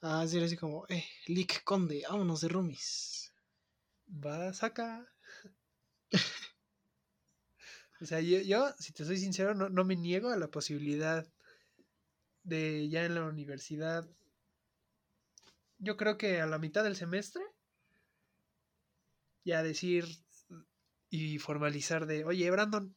Ah, 0.03 0.27
sería 0.27 0.45
así 0.47 0.57
como, 0.59 0.85
eh, 0.91 1.05
Lick 1.27 1.65
Conde, 1.65 2.03
vámonos 2.07 2.43
de 2.43 2.49
roomies. 2.49 3.33
Vas 4.25 4.63
acá. 4.63 4.91
O 8.01 8.07
sea, 8.07 8.21
yo, 8.21 8.75
si 8.79 8.93
te 8.93 9.05
soy 9.05 9.19
sincero, 9.19 9.55
no, 9.55 9.69
no 9.69 9.85
me 9.85 9.97
niego 9.97 10.31
a 10.31 10.37
la 10.37 10.49
posibilidad 10.49 11.27
de 12.43 12.89
ya 12.89 13.05
en 13.05 13.15
la 13.15 13.25
universidad. 13.25 14.09
Yo 15.79 15.97
creo 15.97 16.17
que 16.17 16.41
a 16.41 16.47
la 16.47 16.59
mitad 16.59 16.83
del 16.85 16.97
semestre, 16.97 17.43
ya 19.45 19.63
decir 19.63 20.07
y 21.11 21.39
formalizar 21.39 22.07
de, 22.07 22.25
oye, 22.25 22.51
Brandon, 22.51 22.95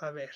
a 0.00 0.10
ver, 0.10 0.32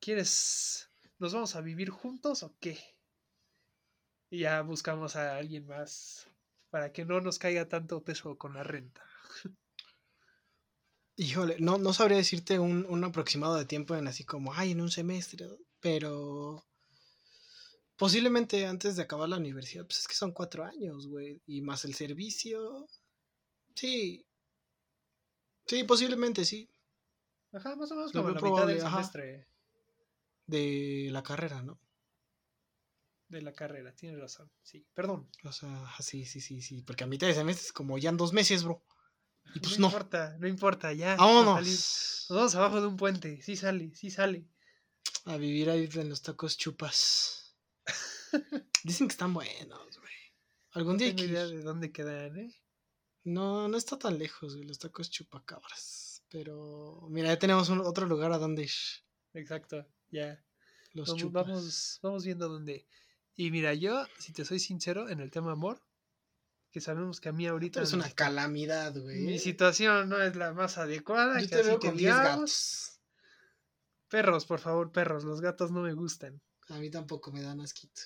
¿quieres, 0.00 0.90
nos 1.18 1.34
vamos 1.34 1.54
a 1.54 1.60
vivir 1.60 1.90
juntos 1.90 2.42
o 2.42 2.56
qué? 2.58 2.78
Y 4.30 4.40
ya 4.40 4.62
buscamos 4.62 5.14
a 5.14 5.36
alguien 5.36 5.66
más 5.66 6.28
para 6.70 6.92
que 6.92 7.04
no 7.04 7.20
nos 7.20 7.38
caiga 7.38 7.68
tanto 7.68 8.02
peso 8.02 8.38
con 8.38 8.54
la 8.54 8.62
renta. 8.64 9.02
Híjole, 11.16 11.56
no, 11.60 11.78
no 11.78 11.92
sabría 11.92 12.16
decirte 12.16 12.58
un, 12.58 12.86
un, 12.88 13.04
aproximado 13.04 13.56
de 13.56 13.66
tiempo 13.66 13.94
en 13.94 14.08
así 14.08 14.24
como, 14.24 14.54
ay, 14.54 14.72
en 14.72 14.80
un 14.80 14.90
semestre, 14.90 15.46
pero 15.80 16.64
posiblemente 17.96 18.66
antes 18.66 18.96
de 18.96 19.02
acabar 19.02 19.28
la 19.28 19.36
universidad, 19.36 19.84
pues 19.84 20.00
es 20.00 20.08
que 20.08 20.14
son 20.14 20.32
cuatro 20.32 20.64
años, 20.64 21.06
güey, 21.06 21.40
y 21.46 21.60
más 21.60 21.84
el 21.84 21.94
servicio. 21.94 22.88
Sí. 23.74 24.26
Sí, 25.66 25.84
posiblemente 25.84 26.44
sí. 26.44 26.68
Ajá, 27.52 27.76
más 27.76 27.92
o 27.92 27.94
menos 27.94 28.12
como 28.12 28.30
la 28.30 28.40
mitad 28.40 28.66
del 28.66 28.80
semestre. 28.80 29.46
De 30.46 31.08
la 31.12 31.22
carrera, 31.22 31.62
¿no? 31.62 31.78
De 33.28 33.40
la 33.40 33.52
carrera, 33.52 33.94
tienes 33.94 34.18
razón, 34.18 34.50
sí. 34.62 34.84
Perdón. 34.94 35.28
O 35.44 35.52
sea, 35.52 35.88
sí, 36.00 36.24
sí, 36.24 36.40
sí, 36.40 36.60
sí. 36.60 36.82
Porque 36.82 37.04
a 37.04 37.06
mitad 37.06 37.26
de 37.26 37.34
semestre 37.34 37.66
es 37.66 37.72
como 37.72 37.98
ya 37.98 38.10
en 38.10 38.16
dos 38.16 38.32
meses, 38.32 38.64
bro. 38.64 38.82
Y 39.54 39.60
pues 39.60 39.78
no. 39.78 39.86
importa, 39.86 40.36
no 40.38 40.48
importa, 40.48 40.92
ya. 40.92 41.16
Vámonos. 41.16 42.26
Nos 42.28 42.36
vamos 42.36 42.54
abajo 42.54 42.80
de 42.80 42.86
un 42.86 42.96
puente. 42.96 43.42
Sí 43.42 43.56
sale, 43.56 43.94
sí 43.94 44.10
sale. 44.10 44.48
A 45.26 45.36
vivir 45.36 45.70
ahí 45.70 45.88
en 45.92 46.08
los 46.08 46.22
tacos 46.22 46.56
chupas. 46.56 47.56
Dicen 48.84 49.08
que 49.08 49.12
están 49.12 49.34
buenos, 49.34 49.98
güey. 49.98 50.12
Algún 50.72 50.96
día 50.96 51.08
hay 51.08 51.16
que 51.16 51.24
idea 51.24 51.46
de 51.46 51.62
dónde 51.62 51.92
quedan, 51.92 52.38
¿eh? 52.38 52.54
No, 53.24 53.68
no 53.68 53.76
está 53.76 53.98
tan 53.98 54.18
lejos, 54.18 54.54
güey, 54.54 54.66
los 54.66 54.78
tacos 54.78 55.10
chupacabras. 55.10 56.24
Pero, 56.28 57.06
mira, 57.10 57.28
ya 57.28 57.38
tenemos 57.38 57.68
otro 57.70 58.06
lugar 58.06 58.32
a 58.32 58.38
donde 58.38 58.64
ir. 58.64 58.70
Exacto, 59.34 59.86
ya. 60.10 60.42
Los 60.94 61.08
vamos, 61.08 61.32
vamos, 61.32 61.98
vamos 62.02 62.24
viendo 62.24 62.48
dónde. 62.48 62.86
Y 63.36 63.50
mira, 63.50 63.74
yo, 63.74 64.06
si 64.18 64.32
te 64.32 64.44
soy 64.44 64.58
sincero, 64.58 65.08
en 65.08 65.20
el 65.20 65.30
tema 65.30 65.52
amor, 65.52 65.82
que 66.72 66.80
sabemos 66.80 67.20
que 67.20 67.28
a 67.28 67.32
mí 67.32 67.46
ahorita... 67.46 67.82
Es 67.82 67.92
una 67.92 68.10
calamidad, 68.10 68.96
güey. 68.98 69.20
Mi 69.20 69.38
situación 69.38 70.08
no 70.08 70.20
es 70.20 70.34
la 70.36 70.52
más 70.52 70.78
adecuada. 70.78 71.38
Yo 71.38 71.48
te 71.48 71.62
veo 71.62 71.78
con 71.78 71.96
10 71.96 72.14
gatos. 72.16 73.00
Perros, 74.08 74.46
por 74.46 74.58
favor, 74.58 74.90
perros. 74.90 75.24
Los 75.24 75.42
gatos 75.42 75.70
no 75.70 75.82
me 75.82 75.92
gustan. 75.92 76.40
A 76.68 76.78
mí 76.78 76.90
tampoco 76.90 77.30
me 77.30 77.42
dan 77.42 77.60
asquito. 77.60 78.00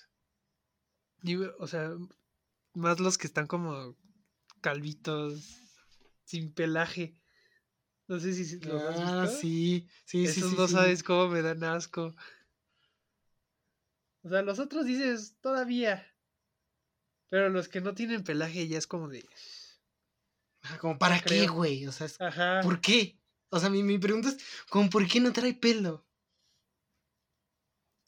o 1.59 1.67
sea, 1.69 1.97
más 2.75 2.99
los 2.99 3.19
que 3.19 3.29
están 3.29 3.47
como 3.47 3.97
calvitos, 4.61 5.61
sin 6.25 6.53
pelaje. 6.53 7.17
No 8.09 8.19
sé 8.19 8.33
si 8.35 8.59
los 8.61 8.83
has 8.83 8.99
ah, 9.01 9.23
visto. 9.23 9.37
sí, 9.39 9.89
sí, 10.05 10.27
sí. 10.27 10.41
Esos 10.41 10.59
no 10.59 10.67
sabes 10.67 11.05
cómo 11.05 11.29
me 11.29 11.43
dan 11.43 11.63
asco. 11.63 12.15
O 14.23 14.29
sea, 14.29 14.43
los 14.43 14.59
otros 14.59 14.87
dices, 14.87 15.37
todavía. 15.41 16.05
Pero 17.29 17.49
los 17.49 17.69
que 17.69 17.81
no 17.81 17.95
tienen 17.95 18.25
pelaje 18.25 18.69
ya 18.69 18.79
es 18.79 18.87
como 18.87 19.09
de. 19.09 19.29
Como, 20.81 20.99
¿para 20.99 21.21
qué, 21.21 21.47
güey? 21.47 21.87
O 21.87 21.93
sea, 21.93 22.09
¿por 22.63 22.81
qué? 22.81 23.19
O 23.51 23.61
sea, 23.61 23.71
mi, 23.71 23.83
mi 23.83 23.99
pregunta 23.99 24.29
es, 24.29 24.39
como, 24.69 24.91
¿por 24.91 25.07
qué 25.07 25.21
no 25.21 25.33
trae 25.33 25.55
pelo? 25.55 26.07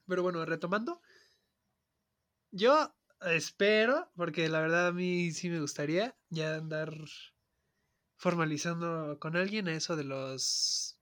Pero 0.07 0.23
bueno, 0.23 0.45
retomando. 0.45 1.01
Yo 2.51 2.95
espero, 3.21 4.11
porque 4.17 4.49
la 4.49 4.61
verdad 4.61 4.89
a 4.89 4.93
mí 4.93 5.33
sí 5.33 5.51
me 5.51 5.61
gustaría 5.61 6.17
ya 6.31 6.57
andar 6.57 6.93
formalizando 8.17 9.19
con 9.21 9.37
alguien 9.37 9.69
a 9.69 9.75
eso 9.75 9.97
de 9.97 10.05
los. 10.05 10.99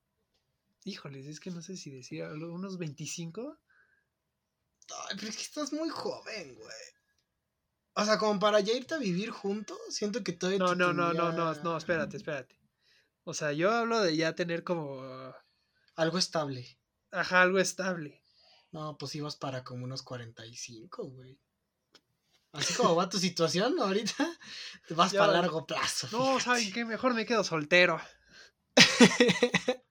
Híjoles, 0.85 1.27
es 1.27 1.41
que 1.41 1.51
no 1.51 1.63
sé 1.63 1.77
si 1.77 1.91
decía, 1.91 2.29
unos 2.31 2.79
25. 2.79 3.59
Ay, 5.09 5.17
pero 5.17 5.29
es 5.29 5.37
que 5.37 5.43
estás 5.43 5.73
muy 5.73 5.89
joven, 5.89 6.55
güey. 6.55 6.96
O 7.99 8.05
sea, 8.05 8.19
como 8.19 8.39
para 8.39 8.61
ya 8.61 8.75
irte 8.75 8.95
a 8.95 8.99
vivir 8.99 9.31
juntos, 9.31 9.79
siento 9.89 10.23
que 10.23 10.33
todavía. 10.33 10.59
No, 10.59 10.75
no, 10.75 10.93
no, 10.93 11.15
no, 11.15 11.33
no, 11.33 11.55
no, 11.55 11.77
espérate, 11.77 12.19
espérate. 12.19 12.61
O 13.25 13.33
sea, 13.33 13.53
yo 13.53 13.73
hablo 13.73 14.01
de 14.03 14.15
ya 14.17 14.35
tener 14.35 14.63
como, 14.65 15.03
Algo 15.97 16.19
estable. 16.19 16.79
ajá, 17.11 17.43
algo 17.43 17.59
estable. 17.59 18.23
No, 18.71 18.99
pues 18.99 19.15
ibas 19.15 19.37
para 19.37 19.65
como 19.65 19.85
unos 19.85 20.03
45, 20.03 21.05
güey. 21.05 21.41
Así 22.53 22.75
como 22.75 22.95
va 22.95 23.09
tu 23.09 23.19
situación 23.19 23.81
ahorita, 23.81 24.27
te 24.87 24.95
vas 24.95 25.15
para 25.15 25.33
largo 25.33 25.67
plazo. 25.67 26.09
No. 26.13 26.39
¿saben 26.39 26.71
qué? 26.73 26.85
Mejor 26.85 27.15
me 27.15 27.25
quedo 27.27 27.45
soltero. 27.45 28.01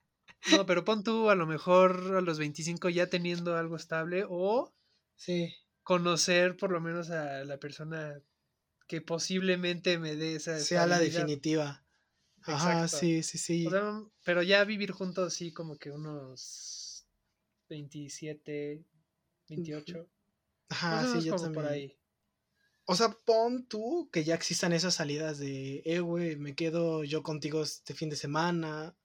No, 0.52 0.64
pero 0.68 0.86
pon 0.86 1.04
tú 1.04 1.32
a 1.32 1.36
lo 1.36 1.48
mejor 1.48 2.16
a 2.16 2.22
los 2.22 2.38
25 2.38 2.90
ya 2.90 3.10
teniendo 3.10 3.58
algo 3.58 3.76
estable 3.76 4.26
o 4.30 4.72
sí. 5.16 5.52
Conocer 5.86 6.58
por 6.58 6.72
lo 6.72 6.82
menos 6.82 7.12
a 7.12 7.46
la 7.46 7.58
persona 7.60 8.20
que 8.88 9.02
posiblemente 9.02 10.00
me 10.00 10.16
dé 10.16 10.36
esa 10.36 10.60
Sea 10.60 10.88
la 10.88 11.00
definitiva. 11.00 11.86
Ajá, 12.42 12.88
sí, 12.88 13.24
sí, 13.24 13.38
sí. 13.38 13.68
O 13.68 13.70
sea, 13.70 14.04
pero 14.24 14.42
ya 14.44 14.64
vivir 14.66 14.92
juntos 14.92 15.36
sí 15.36 15.54
como 15.54 15.78
que 15.78 15.92
unos 15.92 17.06
27, 17.70 18.84
28. 19.48 20.08
Ajá, 20.70 21.06
sí, 21.08 21.22
yo 21.22 21.32
como 21.32 21.44
también. 21.44 21.64
por 21.64 21.72
ahí. 21.72 21.98
O 22.86 22.96
sea, 22.96 23.10
pon 23.10 23.68
tú 23.68 24.10
que 24.12 24.24
ya 24.24 24.34
existan 24.34 24.74
esas 24.74 24.96
salidas 24.96 25.38
de, 25.38 25.84
eh, 25.86 26.00
güey, 26.00 26.36
me 26.36 26.56
quedo 26.56 27.04
yo 27.04 27.22
contigo 27.22 27.62
este 27.62 27.94
fin 27.94 28.10
de 28.10 28.16
semana. 28.16 28.96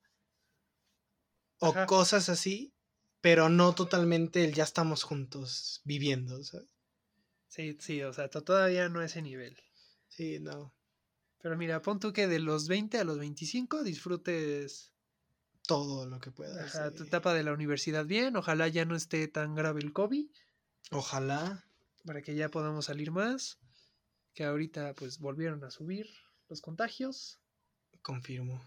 O 1.58 1.68
Ajá. 1.68 1.84
cosas 1.84 2.30
así, 2.30 2.72
pero 3.20 3.48
no 3.48 3.74
totalmente 3.74 4.44
el 4.44 4.54
ya 4.54 4.64
estamos 4.64 5.02
juntos 5.02 5.80
viviendo, 5.84 6.42
¿sabes? 6.44 6.68
Sí, 7.48 7.76
sí, 7.80 8.02
o 8.02 8.12
sea, 8.12 8.28
to- 8.28 8.42
todavía 8.42 8.88
no 8.88 9.00
a 9.00 9.04
ese 9.06 9.22
nivel. 9.22 9.56
Sí, 10.08 10.38
no. 10.40 10.72
Pero 11.42 11.56
mira, 11.56 11.82
pon 11.82 11.98
tú 12.00 12.12
que 12.12 12.28
de 12.28 12.38
los 12.38 12.68
20 12.68 12.98
a 12.98 13.04
los 13.04 13.18
25 13.18 13.82
disfrutes 13.82 14.92
Todo 15.66 16.06
lo 16.06 16.20
que 16.20 16.30
puedas. 16.30 16.74
ajá, 16.76 16.90
sí. 16.90 16.96
tu 16.96 17.02
etapa 17.04 17.34
de 17.34 17.42
la 17.42 17.52
universidad 17.52 18.04
bien. 18.06 18.36
Ojalá 18.36 18.68
ya 18.68 18.84
no 18.84 18.94
esté 18.94 19.26
tan 19.28 19.54
grave 19.54 19.80
el 19.80 19.92
COVID 19.92 20.26
Ojalá. 20.92 21.64
para 22.04 22.22
que 22.22 22.34
ya 22.34 22.48
podamos 22.50 22.86
salir 22.86 23.10
más. 23.10 23.58
Que 24.34 24.44
ahorita 24.44 24.94
pues 24.94 25.18
volvieron 25.18 25.64
a 25.64 25.70
subir 25.70 26.08
los 26.48 26.60
contagios. 26.60 27.40
Confirmo. 28.02 28.62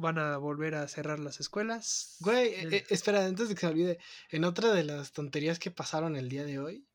Van 0.00 0.16
a 0.18 0.36
volver 0.36 0.76
a 0.76 0.86
cerrar 0.86 1.18
las 1.18 1.40
escuelas. 1.40 2.16
Güey, 2.20 2.54
El- 2.54 2.72
eh, 2.72 2.76
eh, 2.78 2.84
espera, 2.90 3.24
antes 3.26 3.48
de 3.48 3.54
que 3.56 3.60
se 3.62 3.66
olvide, 3.66 3.98
en 4.30 4.44
otra 4.44 4.72
de 4.72 4.84
las 4.84 5.12
tonterías 5.12 5.58
que 5.58 5.72
pasaron 5.72 6.14
el 6.14 6.28
día 6.28 6.44
de 6.44 6.60
hoy, 6.60 6.86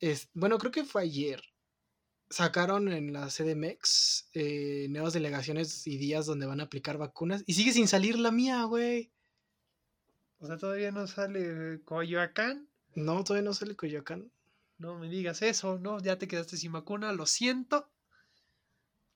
es, 0.00 0.28
bueno, 0.32 0.56
creo 0.58 0.72
que 0.72 0.84
fue 0.84 1.02
ayer, 1.02 1.42
sacaron 2.30 2.88
en 2.90 3.12
la 3.12 3.28
CDMX 3.28 4.28
eh, 4.32 4.86
nuevas 4.88 5.12
delegaciones 5.12 5.86
y 5.86 5.98
días 5.98 6.24
donde 6.26 6.46
van 6.46 6.60
a 6.60 6.64
aplicar 6.64 6.96
vacunas 6.96 7.44
y 7.46 7.52
sigue 7.52 7.72
sin 7.72 7.86
salir 7.86 8.18
la 8.18 8.30
mía, 8.30 8.64
güey. 8.64 9.12
O 10.38 10.46
sea, 10.46 10.56
todavía 10.56 10.90
no 10.92 11.06
sale 11.06 11.80
Coyoacán. 11.84 12.68
No, 12.94 13.24
todavía 13.24 13.44
no 13.48 13.54
sale 13.54 13.76
Coyoacán. 13.76 14.30
No 14.78 14.98
me 14.98 15.08
digas 15.08 15.42
eso, 15.42 15.78
no, 15.78 16.00
ya 16.00 16.18
te 16.18 16.28
quedaste 16.28 16.56
sin 16.56 16.72
vacuna, 16.72 17.12
lo 17.12 17.26
siento. 17.26 17.90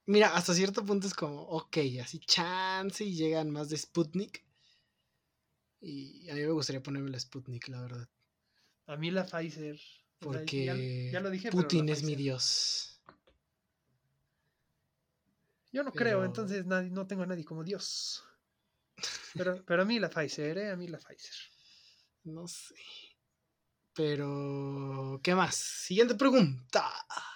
Mira, 0.07 0.35
hasta 0.35 0.54
cierto 0.54 0.85
punto 0.85 1.07
es 1.07 1.14
como, 1.14 1.42
ok, 1.42 1.78
así 2.02 2.19
chance 2.21 3.04
y 3.04 3.14
llegan 3.14 3.50
más 3.50 3.69
de 3.69 3.76
Sputnik. 3.76 4.45
Y 5.80 6.28
a 6.28 6.35
mí 6.35 6.40
me 6.40 6.52
gustaría 6.52 6.83
ponerme 6.83 7.11
la 7.11 7.19
Sputnik, 7.19 7.69
la 7.69 7.80
verdad. 7.80 8.09
A 8.87 8.97
mí 8.97 9.11
la 9.11 9.25
Pfizer. 9.25 9.80
Porque 10.19 10.64
ya, 10.66 10.76
ya 11.12 11.21
lo 11.21 11.30
dije, 11.30 11.50
Putin 11.50 11.88
es 11.88 12.02
mi 12.02 12.14
dios. 12.14 13.00
Yo 15.73 15.85
no 15.85 15.92
creo, 15.92 16.25
entonces 16.25 16.66
nadie, 16.66 16.90
no 16.90 17.07
tengo 17.07 17.23
a 17.23 17.26
nadie 17.26 17.45
como 17.45 17.62
Dios. 17.62 18.25
Pero, 19.35 19.64
pero 19.66 19.83
a 19.83 19.85
mí 19.85 19.99
la 19.99 20.11
Pfizer, 20.11 20.58
¿eh? 20.58 20.71
A 20.71 20.76
mí 20.76 20.89
la 20.89 20.99
Pfizer. 20.99 21.36
No 22.25 22.49
sé. 22.49 22.75
Pero, 23.95 25.21
¿qué 25.23 25.34
más? 25.34 25.54
Siguiente 25.54 26.15
pregunta. 26.15 26.91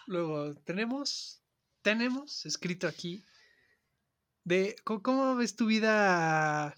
Luego 0.07 0.55
tenemos, 0.57 1.44
tenemos 1.85 2.47
escrito 2.47 2.89
aquí 2.89 3.23
de 4.43 4.75
cómo 4.85 5.37
ves 5.37 5.55
tu 5.55 5.67
vida, 5.67 6.75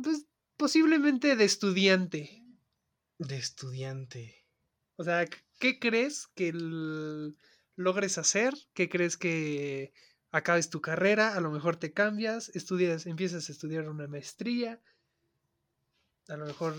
pues 0.00 0.26
posiblemente 0.56 1.34
de 1.34 1.44
estudiante. 1.44 2.44
De 3.18 3.36
estudiante. 3.36 4.44
O 4.96 5.04
sea, 5.04 5.26
¿qué 5.58 5.78
crees 5.78 6.28
que 6.28 6.52
logres 7.74 8.18
hacer? 8.18 8.54
¿Qué 8.74 8.88
crees 8.88 9.16
que 9.16 9.92
acabes 10.30 10.68
tu 10.68 10.82
carrera? 10.82 11.34
A 11.34 11.40
lo 11.40 11.50
mejor 11.50 11.76
te 11.76 11.92
cambias, 11.92 12.50
estudias, 12.50 13.06
empiezas 13.06 13.48
a 13.48 13.52
estudiar 13.52 13.88
una 13.88 14.06
maestría, 14.08 14.78
a 16.28 16.36
lo 16.36 16.44
mejor 16.44 16.76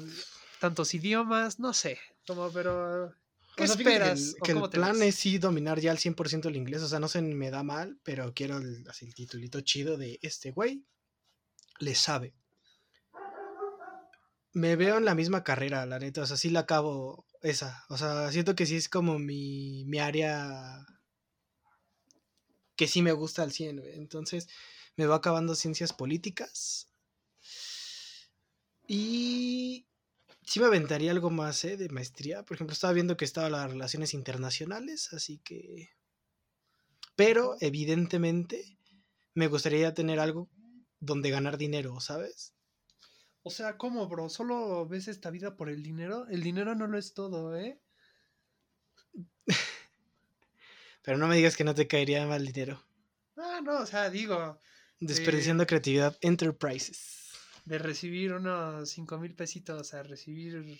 tantos 0.59 0.93
idiomas, 0.93 1.59
no 1.59 1.73
sé, 1.73 1.99
como, 2.27 2.51
pero 2.51 3.13
¿qué 3.55 3.63
O 3.63 3.67
sea, 3.67 3.75
fíjate 3.77 3.83
que 3.83 4.03
el- 4.03 4.11
esperas? 4.11 4.35
Que 4.43 4.51
el, 4.51 4.69
plan 4.69 4.93
ves? 4.99 5.09
es 5.09 5.15
sí 5.15 5.37
dominar 5.37 5.79
ya 5.79 5.91
al 5.91 5.97
100% 5.97 6.49
el 6.49 6.55
inglés. 6.55 6.81
O 6.81 6.87
sea, 6.87 6.99
no 6.99 7.07
se 7.07 7.21
me 7.21 7.51
da 7.51 7.63
mal, 7.63 7.99
pero 8.03 8.33
quiero 8.33 8.57
el, 8.57 8.85
así, 8.89 9.05
el 9.05 9.13
titulito 9.13 9.61
chido 9.61 9.97
de 9.97 10.19
este 10.21 10.51
güey. 10.51 10.83
Le 11.79 11.95
sabe. 11.95 12.33
Me 14.53 14.75
veo 14.75 14.97
en 14.97 15.05
la 15.05 15.15
misma 15.15 15.43
carrera, 15.43 15.85
la 15.85 15.99
neta. 15.99 16.21
O 16.21 16.25
sea, 16.25 16.37
sí 16.37 16.49
la 16.49 16.61
acabo 16.61 17.25
esa. 17.41 17.85
O 17.89 17.97
sea, 17.97 18.31
siento 18.31 18.55
que 18.55 18.65
sí 18.65 18.75
es 18.75 18.87
como 18.89 19.17
mi, 19.19 19.83
mi 19.85 19.99
área 19.99 20.85
que 22.75 22.87
sí 22.87 23.01
me 23.01 23.11
gusta 23.11 23.43
al 23.43 23.51
100, 23.51 23.79
güey. 23.79 23.93
Entonces, 23.95 24.47
me 24.95 25.05
va 25.05 25.15
acabando 25.15 25.55
ciencias 25.55 25.93
políticas. 25.93 26.89
Y 28.87 29.87
sí 30.45 30.59
me 30.59 30.67
aventaría 30.67 31.11
algo 31.11 31.29
más, 31.29 31.63
¿eh? 31.65 31.77
De 31.77 31.89
maestría. 31.89 32.43
Por 32.43 32.55
ejemplo, 32.55 32.73
estaba 32.73 32.93
viendo 32.93 33.17
que 33.17 33.25
estaba 33.25 33.49
las 33.49 33.69
relaciones 33.69 34.13
internacionales, 34.13 35.11
así 35.13 35.39
que... 35.39 35.89
Pero, 37.15 37.57
evidentemente, 37.59 38.77
me 39.35 39.47
gustaría 39.47 39.93
tener 39.93 40.19
algo 40.19 40.49
donde 40.99 41.29
ganar 41.29 41.57
dinero, 41.57 41.99
¿sabes? 41.99 42.53
O 43.43 43.51
sea, 43.51 43.77
¿cómo, 43.77 44.07
bro? 44.07 44.29
¿Solo 44.29 44.87
ves 44.87 45.07
esta 45.07 45.29
vida 45.29 45.55
por 45.55 45.69
el 45.69 45.83
dinero? 45.83 46.27
El 46.29 46.41
dinero 46.41 46.75
no 46.75 46.87
lo 46.87 46.97
es 46.97 47.13
todo, 47.13 47.57
¿eh? 47.57 47.79
Pero 51.03 51.17
no 51.17 51.27
me 51.27 51.35
digas 51.35 51.57
que 51.57 51.65
no 51.65 51.75
te 51.75 51.87
caería 51.87 52.25
mal 52.25 52.45
dinero. 52.45 52.83
Ah, 53.35 53.59
no, 53.61 53.79
o 53.79 53.85
sea, 53.85 54.09
digo, 54.09 54.57
Desperdiciando 54.99 55.67
creatividad 55.67 56.17
Enterprises. 56.21 57.22
De 57.65 57.77
recibir 57.77 58.33
unos 58.33 58.89
cinco 58.89 59.17
mil 59.17 59.35
pesitos 59.35 59.93
a 59.93 60.03
recibir 60.03 60.77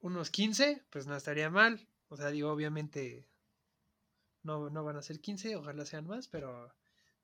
unos 0.00 0.30
15, 0.30 0.84
pues 0.90 1.06
no 1.06 1.16
estaría 1.16 1.50
mal. 1.50 1.88
O 2.08 2.16
sea, 2.16 2.28
digo, 2.30 2.50
obviamente 2.52 3.28
no, 4.42 4.70
no 4.70 4.84
van 4.84 4.96
a 4.96 5.02
ser 5.02 5.20
15, 5.20 5.56
ojalá 5.56 5.84
sean 5.86 6.06
más, 6.06 6.28
pero 6.28 6.72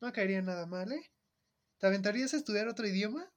no 0.00 0.12
caería 0.12 0.40
nada 0.42 0.66
mal, 0.66 0.90
¿eh? 0.92 1.10
¿Te 1.78 1.86
aventarías 1.86 2.34
a 2.34 2.38
estudiar 2.38 2.68
otro 2.68 2.86
idioma? 2.86 3.30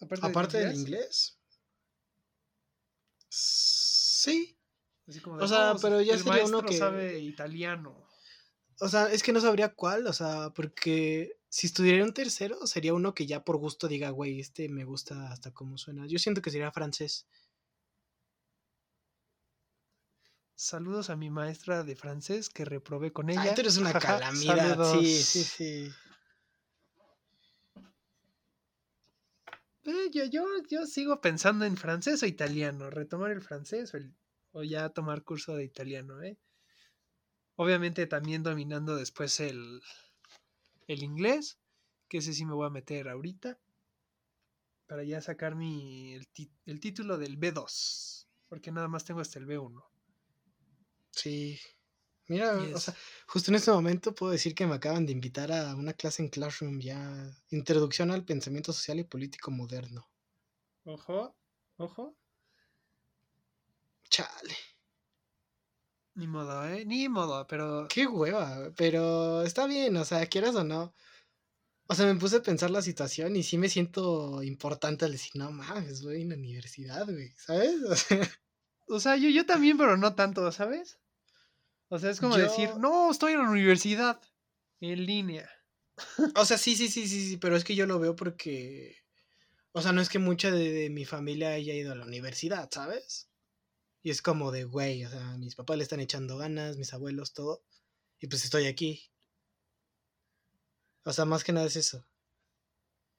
Aparte, 0.00 0.26
Aparte 0.26 0.58
del 0.58 0.74
inglés. 0.74 1.38
Sí. 3.28 4.58
Así 5.08 5.20
como 5.20 5.38
de, 5.38 5.44
O 5.44 5.48
sea, 5.48 5.72
"No, 5.72 5.78
pero 5.80 6.00
ya 6.00 6.14
el 6.14 6.22
sería 6.22 6.44
uno 6.44 6.62
que- 6.62 6.76
sabe 6.78 7.18
italiano. 7.18 8.06
O 8.84 8.88
sea, 8.88 9.12
es 9.12 9.22
que 9.22 9.32
no 9.32 9.40
sabría 9.40 9.72
cuál, 9.74 10.08
o 10.08 10.12
sea, 10.12 10.50
porque 10.50 11.38
si 11.48 11.68
estudiaría 11.68 12.02
un 12.02 12.12
tercero, 12.12 12.66
sería 12.66 12.94
uno 12.94 13.14
que 13.14 13.26
ya 13.26 13.44
por 13.44 13.56
gusto 13.56 13.86
diga, 13.86 14.10
güey, 14.10 14.40
este 14.40 14.68
me 14.68 14.84
gusta 14.84 15.30
hasta 15.30 15.52
cómo 15.52 15.78
suena. 15.78 16.04
Yo 16.08 16.18
siento 16.18 16.42
que 16.42 16.50
sería 16.50 16.72
francés. 16.72 17.28
Saludos 20.56 21.10
a 21.10 21.16
mi 21.16 21.30
maestra 21.30 21.84
de 21.84 21.94
francés 21.94 22.50
que 22.50 22.64
reprobé 22.64 23.12
con 23.12 23.30
ella. 23.30 23.54
Tú 23.54 23.60
eres 23.60 23.76
una 23.76 23.92
calamidad. 24.00 24.76
Sí, 24.84 25.22
sí, 25.22 25.44
sí. 25.44 25.92
Eh, 29.84 30.10
yo, 30.12 30.24
yo, 30.24 30.44
yo 30.68 30.86
sigo 30.86 31.20
pensando 31.20 31.64
en 31.64 31.76
francés 31.76 32.20
o 32.24 32.26
italiano, 32.26 32.90
retomar 32.90 33.30
el 33.30 33.42
francés 33.42 33.94
o, 33.94 33.96
el- 33.96 34.12
o 34.50 34.64
ya 34.64 34.88
tomar 34.88 35.22
curso 35.22 35.54
de 35.54 35.62
italiano, 35.62 36.20
¿eh? 36.20 36.36
Obviamente 37.56 38.06
también 38.06 38.42
dominando 38.42 38.96
después 38.96 39.40
el, 39.40 39.82
el 40.86 41.02
inglés, 41.02 41.58
que 42.08 42.18
ese 42.18 42.32
sí 42.32 42.44
me 42.44 42.54
voy 42.54 42.66
a 42.66 42.70
meter 42.70 43.08
ahorita, 43.08 43.58
para 44.86 45.04
ya 45.04 45.20
sacar 45.20 45.54
mi, 45.54 46.12
el, 46.12 46.28
el 46.66 46.80
título 46.80 47.18
del 47.18 47.38
B2, 47.38 48.26
porque 48.48 48.72
nada 48.72 48.88
más 48.88 49.04
tengo 49.04 49.20
hasta 49.20 49.38
el 49.38 49.46
B1. 49.46 49.82
Sí. 51.10 51.58
Mira, 52.28 52.56
o 52.74 52.78
sea, 52.78 52.94
justo 53.26 53.50
en 53.50 53.56
este 53.56 53.70
momento 53.70 54.14
puedo 54.14 54.32
decir 54.32 54.54
que 54.54 54.66
me 54.66 54.74
acaban 54.74 55.06
de 55.06 55.12
invitar 55.12 55.52
a 55.52 55.74
una 55.74 55.92
clase 55.92 56.22
en 56.22 56.28
Classroom 56.28 56.80
ya. 56.80 57.30
Introducción 57.50 58.10
al 58.10 58.24
pensamiento 58.24 58.72
social 58.72 58.98
y 59.00 59.04
político 59.04 59.50
moderno. 59.50 60.08
Ojo, 60.84 61.34
ojo. 61.76 62.16
Chale. 64.10 64.56
Ni 66.14 66.26
modo, 66.26 66.66
¿eh? 66.66 66.84
Ni 66.84 67.08
modo, 67.08 67.46
pero... 67.46 67.86
Qué 67.88 68.06
hueva, 68.06 68.70
pero 68.76 69.42
está 69.42 69.66
bien, 69.66 69.96
o 69.96 70.04
sea, 70.04 70.26
quieras 70.26 70.54
o 70.54 70.64
no. 70.64 70.94
O 71.88 71.94
sea, 71.94 72.06
me 72.06 72.18
puse 72.18 72.36
a 72.36 72.42
pensar 72.42 72.70
la 72.70 72.82
situación 72.82 73.34
y 73.36 73.42
sí 73.42 73.58
me 73.58 73.68
siento 73.68 74.42
importante 74.42 75.04
al 75.04 75.12
decir, 75.12 75.32
no 75.34 75.50
mames, 75.50 76.02
voy 76.02 76.22
a 76.22 76.26
la 76.26 76.34
universidad, 76.34 77.04
güey, 77.06 77.32
¿sabes? 77.36 77.76
O 78.88 79.00
sea, 79.00 79.16
yo, 79.16 79.30
yo 79.30 79.46
también, 79.46 79.78
pero 79.78 79.96
no 79.96 80.14
tanto, 80.14 80.50
¿sabes? 80.52 80.98
O 81.88 81.98
sea, 81.98 82.10
es 82.10 82.20
como 82.20 82.36
decir, 82.36 82.76
no, 82.76 83.10
estoy 83.10 83.32
en 83.32 83.42
la 83.42 83.50
universidad, 83.50 84.20
en 84.80 85.06
línea. 85.06 85.48
O 86.36 86.44
sea, 86.44 86.58
sí, 86.58 86.76
sí, 86.76 86.88
sí, 86.88 87.06
sí, 87.06 87.28
sí, 87.28 87.36
pero 87.38 87.56
es 87.56 87.64
que 87.64 87.74
yo 87.74 87.86
lo 87.86 87.98
veo 87.98 88.16
porque... 88.16 88.96
O 89.72 89.80
sea, 89.80 89.92
no 89.92 90.02
es 90.02 90.10
que 90.10 90.18
mucha 90.18 90.50
de 90.50 90.90
mi 90.90 91.06
familia 91.06 91.50
haya 91.50 91.72
ido 91.74 91.92
a 91.92 91.94
la 91.94 92.04
universidad, 92.04 92.68
¿sabes? 92.70 93.31
Y 94.02 94.10
es 94.10 94.20
como 94.20 94.50
de, 94.50 94.64
güey, 94.64 95.04
o 95.04 95.10
sea, 95.10 95.36
mis 95.38 95.54
papás 95.54 95.76
le 95.76 95.84
están 95.84 96.00
echando 96.00 96.36
ganas, 96.36 96.76
mis 96.76 96.92
abuelos, 96.92 97.32
todo. 97.32 97.64
Y 98.20 98.26
pues 98.26 98.44
estoy 98.44 98.66
aquí. 98.66 99.10
O 101.04 101.12
sea, 101.12 101.24
más 101.24 101.44
que 101.44 101.52
nada 101.52 101.66
es 101.66 101.76
eso. 101.76 102.04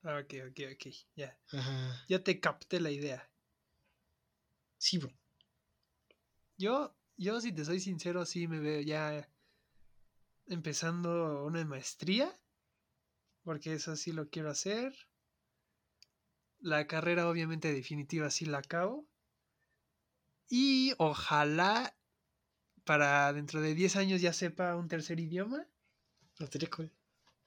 Ah, 0.03 0.19
ok, 0.21 0.33
ok, 0.49 0.59
ok, 0.73 0.93
ya. 1.15 1.37
Ajá. 1.51 2.05
Ya 2.09 2.21
te 2.23 2.39
capté 2.41 2.81
la 2.81 2.91
idea. 2.91 3.29
Sí, 4.77 4.97
bro. 4.97 5.13
Yo, 6.57 6.93
yo, 7.15 7.39
si 7.39 7.53
te 7.53 7.63
soy 7.63 7.79
sincero, 7.79 8.25
sí 8.25 8.47
me 8.49 8.59
veo 8.59 8.81
ya 8.81 9.29
empezando 10.47 11.45
una 11.45 11.63
maestría. 11.63 12.37
Porque 13.43 13.73
eso 13.73 13.95
sí 13.95 14.11
lo 14.11 14.29
quiero 14.29 14.49
hacer. 14.49 14.93
La 16.59 16.87
carrera, 16.87 17.29
obviamente, 17.29 17.73
definitiva, 17.73 18.29
sí 18.29 18.45
la 18.45 18.59
acabo. 18.59 19.07
Y 20.49 20.93
ojalá 20.97 21.95
para 22.83 23.31
dentro 23.33 23.61
de 23.61 23.75
10 23.75 23.95
años 23.95 24.21
ya 24.21 24.33
sepa 24.33 24.75
un 24.75 24.87
tercer 24.87 25.19
idioma. 25.19 25.67
No 26.39 26.47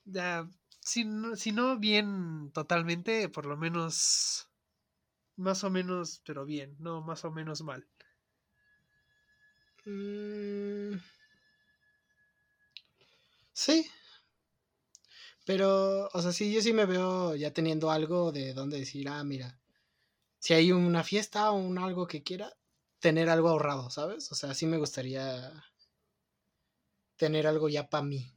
Ya, 0.05 0.49
si 0.81 1.05
no, 1.05 1.37
si 1.37 1.53
no 1.53 1.79
bien 1.79 2.51
totalmente, 2.53 3.29
por 3.29 3.47
lo 3.47 3.57
menos 3.57 4.49
más 5.37 5.65
o 5.65 5.71
menos, 5.71 6.23
pero 6.25 6.45
bien, 6.45 6.77
no 6.79 7.03
más 7.03 7.25
o 7.25 7.31
menos 7.31 7.63
mal. 7.63 7.87
Mm. 9.87 10.99
Sí. 13.53 13.87
Pero, 15.45 16.09
o 16.13 16.23
sea, 16.23 16.33
sí, 16.33 16.53
yo 16.53 16.61
sí 16.61 16.73
me 16.73 16.87
veo 16.87 17.37
ya 17.37 17.53
teniendo 17.53 17.91
algo 17.91 18.33
de 18.33 18.53
donde 18.53 18.79
decir, 18.79 19.09
ah, 19.09 19.23
mira, 19.25 19.61
si 20.41 20.55
hay 20.55 20.73
una 20.73 21.05
fiesta 21.05 21.51
o 21.53 21.57
un 21.57 21.79
algo 21.79 22.07
que 22.07 22.23
quiera, 22.23 22.53
tener 23.07 23.31
algo 23.31 23.51
ahorrado, 23.51 23.89
¿sabes? 23.89 24.33
O 24.33 24.35
sea, 24.35 24.53
sí 24.53 24.67
me 24.67 24.79
gustaría 24.79 25.53
tener 27.15 27.47
algo 27.47 27.69
ya 27.69 27.89
para 27.89 28.03
mí. 28.03 28.35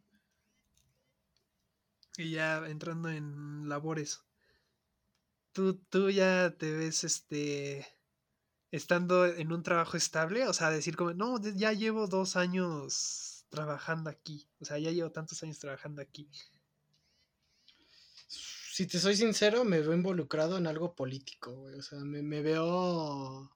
Y 2.18 2.34
ya 2.34 2.58
entrando 2.68 3.10
en 3.10 3.68
labores. 3.68 4.22
¿Tú, 5.54 5.80
tú 5.90 6.12
ya 6.12 6.56
te 6.56 6.72
ves 6.72 7.04
este 7.04 7.88
estando 8.70 9.26
en 9.26 9.52
un 9.52 9.64
trabajo 9.64 9.98
estable, 9.98 10.48
o 10.48 10.54
sea, 10.54 10.70
decir 10.70 10.96
como, 10.96 11.16
no, 11.16 11.42
ya 11.42 11.74
llevo 11.74 12.06
dos 12.06 12.36
años 12.36 13.46
trabajando 13.50 14.12
aquí, 14.12 14.48
o 14.60 14.66
sea, 14.66 14.78
ya 14.78 14.92
llevo 14.92 15.12
tantos 15.12 15.42
años 15.42 15.58
trabajando 15.58 16.04
aquí. 16.04 16.30
Si 18.28 18.86
te 18.86 19.00
soy 19.00 19.16
sincero, 19.16 19.66
me 19.66 19.80
veo 19.80 19.96
involucrado 19.96 20.60
en 20.60 20.68
algo 20.68 20.94
político, 20.94 21.56
güey, 21.56 21.74
o 21.74 21.82
sea, 21.82 21.98
me, 22.02 22.22
me 22.22 22.44
veo 22.44 23.50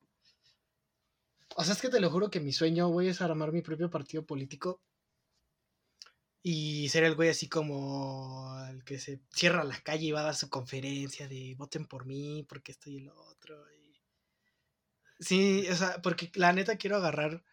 o 1.55 1.63
sea, 1.63 1.73
es 1.73 1.81
que 1.81 1.89
te 1.89 1.99
lo 1.99 2.09
juro 2.09 2.29
que 2.29 2.39
mi 2.39 2.53
sueño, 2.53 2.87
güey, 2.87 3.09
es 3.09 3.21
armar 3.21 3.51
mi 3.51 3.61
propio 3.61 3.89
partido 3.89 4.25
político. 4.25 4.81
Y 6.45 6.89
ser 6.89 7.05
el 7.05 7.15
güey 7.15 7.29
así 7.29 7.47
como 7.47 8.53
el 8.69 8.83
que 8.83 8.99
se 8.99 9.21
cierra 9.33 9.63
la 9.63 9.79
calle 9.79 10.07
y 10.07 10.11
va 10.11 10.19
a 10.21 10.23
dar 10.23 10.35
su 10.35 10.49
conferencia 10.49 11.27
de 11.29 11.55
voten 11.57 11.85
por 11.85 12.05
mí, 12.05 12.45
porque 12.49 12.73
estoy 12.73 12.97
el 12.97 13.09
otro. 13.09 13.65
Sí, 15.19 15.65
o 15.69 15.75
sea, 15.75 16.01
porque 16.01 16.31
la 16.35 16.51
neta 16.51 16.77
quiero 16.77 16.97
agarrar 16.97 17.43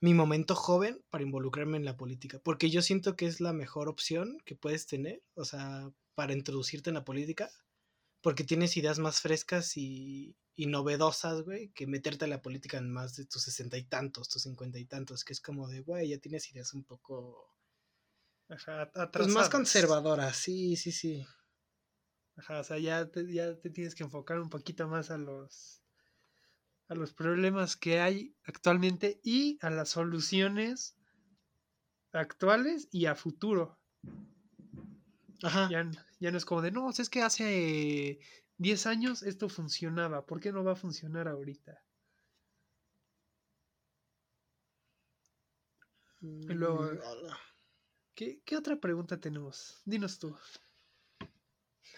mi 0.00 0.14
momento 0.14 0.54
joven 0.54 1.02
para 1.10 1.24
involucrarme 1.24 1.76
en 1.76 1.84
la 1.84 1.96
política. 1.96 2.38
Porque 2.44 2.70
yo 2.70 2.82
siento 2.82 3.16
que 3.16 3.26
es 3.26 3.40
la 3.40 3.52
mejor 3.52 3.88
opción 3.88 4.38
que 4.44 4.54
puedes 4.54 4.86
tener, 4.86 5.22
o 5.34 5.44
sea, 5.44 5.90
para 6.14 6.34
introducirte 6.34 6.90
en 6.90 6.94
la 6.94 7.04
política. 7.04 7.50
Porque 8.20 8.44
tienes 8.44 8.76
ideas 8.76 8.98
más 9.00 9.20
frescas 9.20 9.76
y, 9.76 10.36
y 10.56 10.66
novedosas, 10.66 11.42
güey, 11.42 11.70
que 11.70 11.86
meterte 11.86 12.26
a 12.26 12.28
la 12.28 12.42
política 12.42 12.78
en 12.78 12.90
más 12.90 13.16
de 13.16 13.26
tus 13.26 13.42
sesenta 13.42 13.76
y 13.76 13.84
tantos, 13.84 14.28
tus 14.28 14.42
cincuenta 14.42 14.78
y 14.78 14.84
tantos, 14.84 15.24
que 15.24 15.32
es 15.32 15.40
como 15.40 15.68
de, 15.68 15.80
güey, 15.80 16.08
ya 16.08 16.18
tienes 16.18 16.50
ideas 16.50 16.72
un 16.74 16.84
poco... 16.84 17.50
Ajá, 18.48 18.90
pues 19.10 19.28
más 19.28 19.48
conservadoras, 19.48 20.36
sí, 20.36 20.76
sí, 20.76 20.92
sí. 20.92 21.26
Ajá, 22.36 22.60
o 22.60 22.64
sea, 22.64 22.78
ya 22.78 23.10
te, 23.10 23.32
ya 23.32 23.56
te 23.58 23.70
tienes 23.70 23.94
que 23.94 24.04
enfocar 24.04 24.38
un 24.38 24.50
poquito 24.50 24.86
más 24.86 25.10
a 25.10 25.18
los 25.18 25.80
a 26.88 26.94
los 26.94 27.14
problemas 27.14 27.76
que 27.76 28.00
hay 28.00 28.36
actualmente 28.44 29.18
y 29.22 29.58
a 29.62 29.70
las 29.70 29.88
soluciones 29.88 30.96
actuales 32.12 32.88
y 32.90 33.06
a 33.06 33.14
futuro. 33.14 33.78
Ajá. 35.42 35.68
Ya, 35.70 35.90
ya 36.20 36.30
no 36.30 36.38
es 36.38 36.44
como 36.44 36.62
de, 36.62 36.70
no, 36.70 36.90
es 36.90 37.08
que 37.08 37.22
hace 37.22 38.18
10 38.64 38.86
años 38.86 39.22
esto 39.22 39.50
funcionaba, 39.50 40.24
¿por 40.24 40.40
qué 40.40 40.50
no 40.50 40.64
va 40.64 40.72
a 40.72 40.76
funcionar 40.76 41.28
ahorita? 41.28 41.84
Luego, 46.20 46.84
mm, 46.84 46.98
¿qué, 48.14 48.56
otra 48.56 48.80
pregunta 48.80 49.20
tenemos? 49.20 49.82
Dinos 49.84 50.18
tú. 50.18 50.34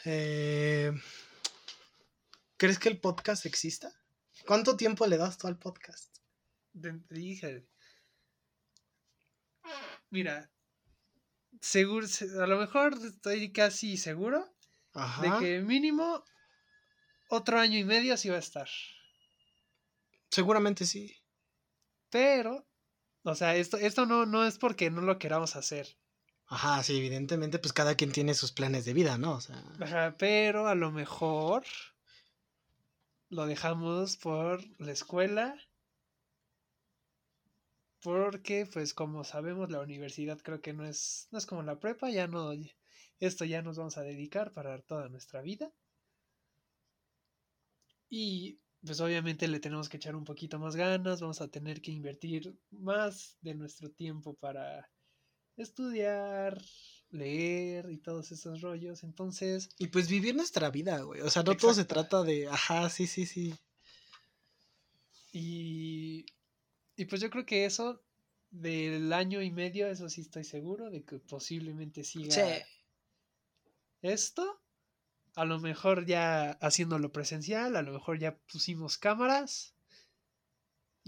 Eh, 0.06 0.92
¿Crees 2.56 2.80
que 2.80 2.88
el 2.88 2.98
podcast 2.98 3.46
exista? 3.46 3.92
¿Cuánto 4.44 4.76
tiempo 4.76 5.06
le 5.06 5.18
das 5.18 5.38
tú 5.38 5.46
al 5.46 5.60
podcast? 5.60 6.16
Dije. 6.72 7.64
Mira, 10.10 10.50
seguro, 11.60 12.08
a 12.40 12.46
lo 12.48 12.58
mejor 12.58 12.94
estoy 13.04 13.52
casi 13.52 13.96
seguro 13.96 14.52
de 15.22 15.30
que 15.38 15.60
mínimo 15.60 16.24
otro 17.28 17.58
año 17.58 17.78
y 17.78 17.84
medio 17.84 18.16
sí 18.16 18.28
va 18.28 18.36
a 18.36 18.40
estar. 18.40 18.68
Seguramente 20.30 20.86
sí. 20.86 21.16
Pero, 22.10 22.66
o 23.22 23.34
sea, 23.34 23.56
esto, 23.56 23.76
esto 23.76 24.06
no, 24.06 24.26
no 24.26 24.44
es 24.44 24.58
porque 24.58 24.90
no 24.90 25.00
lo 25.00 25.18
queramos 25.18 25.56
hacer. 25.56 25.96
Ajá, 26.48 26.82
sí, 26.82 26.96
evidentemente, 26.96 27.58
pues 27.58 27.72
cada 27.72 27.96
quien 27.96 28.12
tiene 28.12 28.34
sus 28.34 28.52
planes 28.52 28.84
de 28.84 28.92
vida, 28.92 29.18
¿no? 29.18 29.32
O 29.32 29.40
sea... 29.40 29.62
Ajá, 29.80 30.14
pero 30.16 30.68
a 30.68 30.76
lo 30.76 30.92
mejor 30.92 31.64
lo 33.28 33.46
dejamos 33.46 34.16
por 34.16 34.62
la 34.78 34.92
escuela. 34.92 35.56
Porque, 38.00 38.66
pues, 38.72 38.94
como 38.94 39.24
sabemos, 39.24 39.70
la 39.70 39.80
universidad 39.80 40.38
creo 40.38 40.60
que 40.60 40.72
no 40.72 40.86
es, 40.86 41.26
no 41.32 41.38
es 41.38 41.46
como 41.46 41.64
la 41.64 41.80
prepa, 41.80 42.08
ya 42.10 42.28
no, 42.28 42.52
esto 43.18 43.44
ya 43.44 43.62
nos 43.62 43.78
vamos 43.78 43.98
a 43.98 44.02
dedicar 44.02 44.52
para 44.52 44.80
toda 44.82 45.08
nuestra 45.08 45.40
vida. 45.40 45.72
Y 48.08 48.58
pues 48.84 49.00
obviamente 49.00 49.48
le 49.48 49.60
tenemos 49.60 49.88
que 49.88 49.96
echar 49.96 50.14
un 50.14 50.24
poquito 50.24 50.58
más 50.58 50.76
ganas, 50.76 51.20
vamos 51.20 51.40
a 51.40 51.48
tener 51.48 51.82
que 51.82 51.90
invertir 51.90 52.56
más 52.70 53.36
de 53.40 53.54
nuestro 53.54 53.90
tiempo 53.90 54.34
para 54.34 54.88
estudiar, 55.56 56.62
leer 57.10 57.90
y 57.90 57.98
todos 57.98 58.30
esos 58.30 58.60
rollos. 58.60 59.02
Entonces... 59.02 59.70
Y 59.78 59.88
pues 59.88 60.08
vivir 60.08 60.36
nuestra 60.36 60.70
vida, 60.70 61.00
güey. 61.00 61.20
O 61.22 61.30
sea, 61.30 61.42
no 61.42 61.56
todo 61.56 61.74
se 61.74 61.84
trata 61.84 62.22
de... 62.22 62.48
Ajá, 62.48 62.88
sí, 62.90 63.06
sí, 63.06 63.26
sí. 63.26 63.54
Y... 65.32 66.26
Y 66.98 67.04
pues 67.06 67.20
yo 67.20 67.28
creo 67.28 67.44
que 67.44 67.66
eso 67.66 68.02
del 68.50 69.12
año 69.12 69.42
y 69.42 69.50
medio, 69.50 69.86
eso 69.86 70.08
sí 70.08 70.22
estoy 70.22 70.44
seguro 70.44 70.90
de 70.90 71.04
que 71.04 71.18
posiblemente 71.18 72.04
siga 72.04 72.64
esto 74.02 74.60
a 75.36 75.44
lo 75.44 75.60
mejor 75.60 76.06
ya 76.06 76.52
haciéndolo 76.62 77.12
presencial, 77.12 77.76
a 77.76 77.82
lo 77.82 77.92
mejor 77.92 78.18
ya 78.18 78.36
pusimos 78.50 78.96
cámaras. 78.96 79.74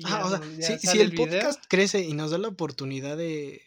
ah, 0.04 0.26
o 0.26 0.28
sea, 0.28 0.78
si, 0.78 1.00
el, 1.00 1.14
podcast 1.14 1.64
crece 1.66 2.00
y 2.00 2.12
nos 2.12 2.30
da 2.30 2.38
la 2.38 2.48
oportunidad 2.48 3.16
de, 3.16 3.62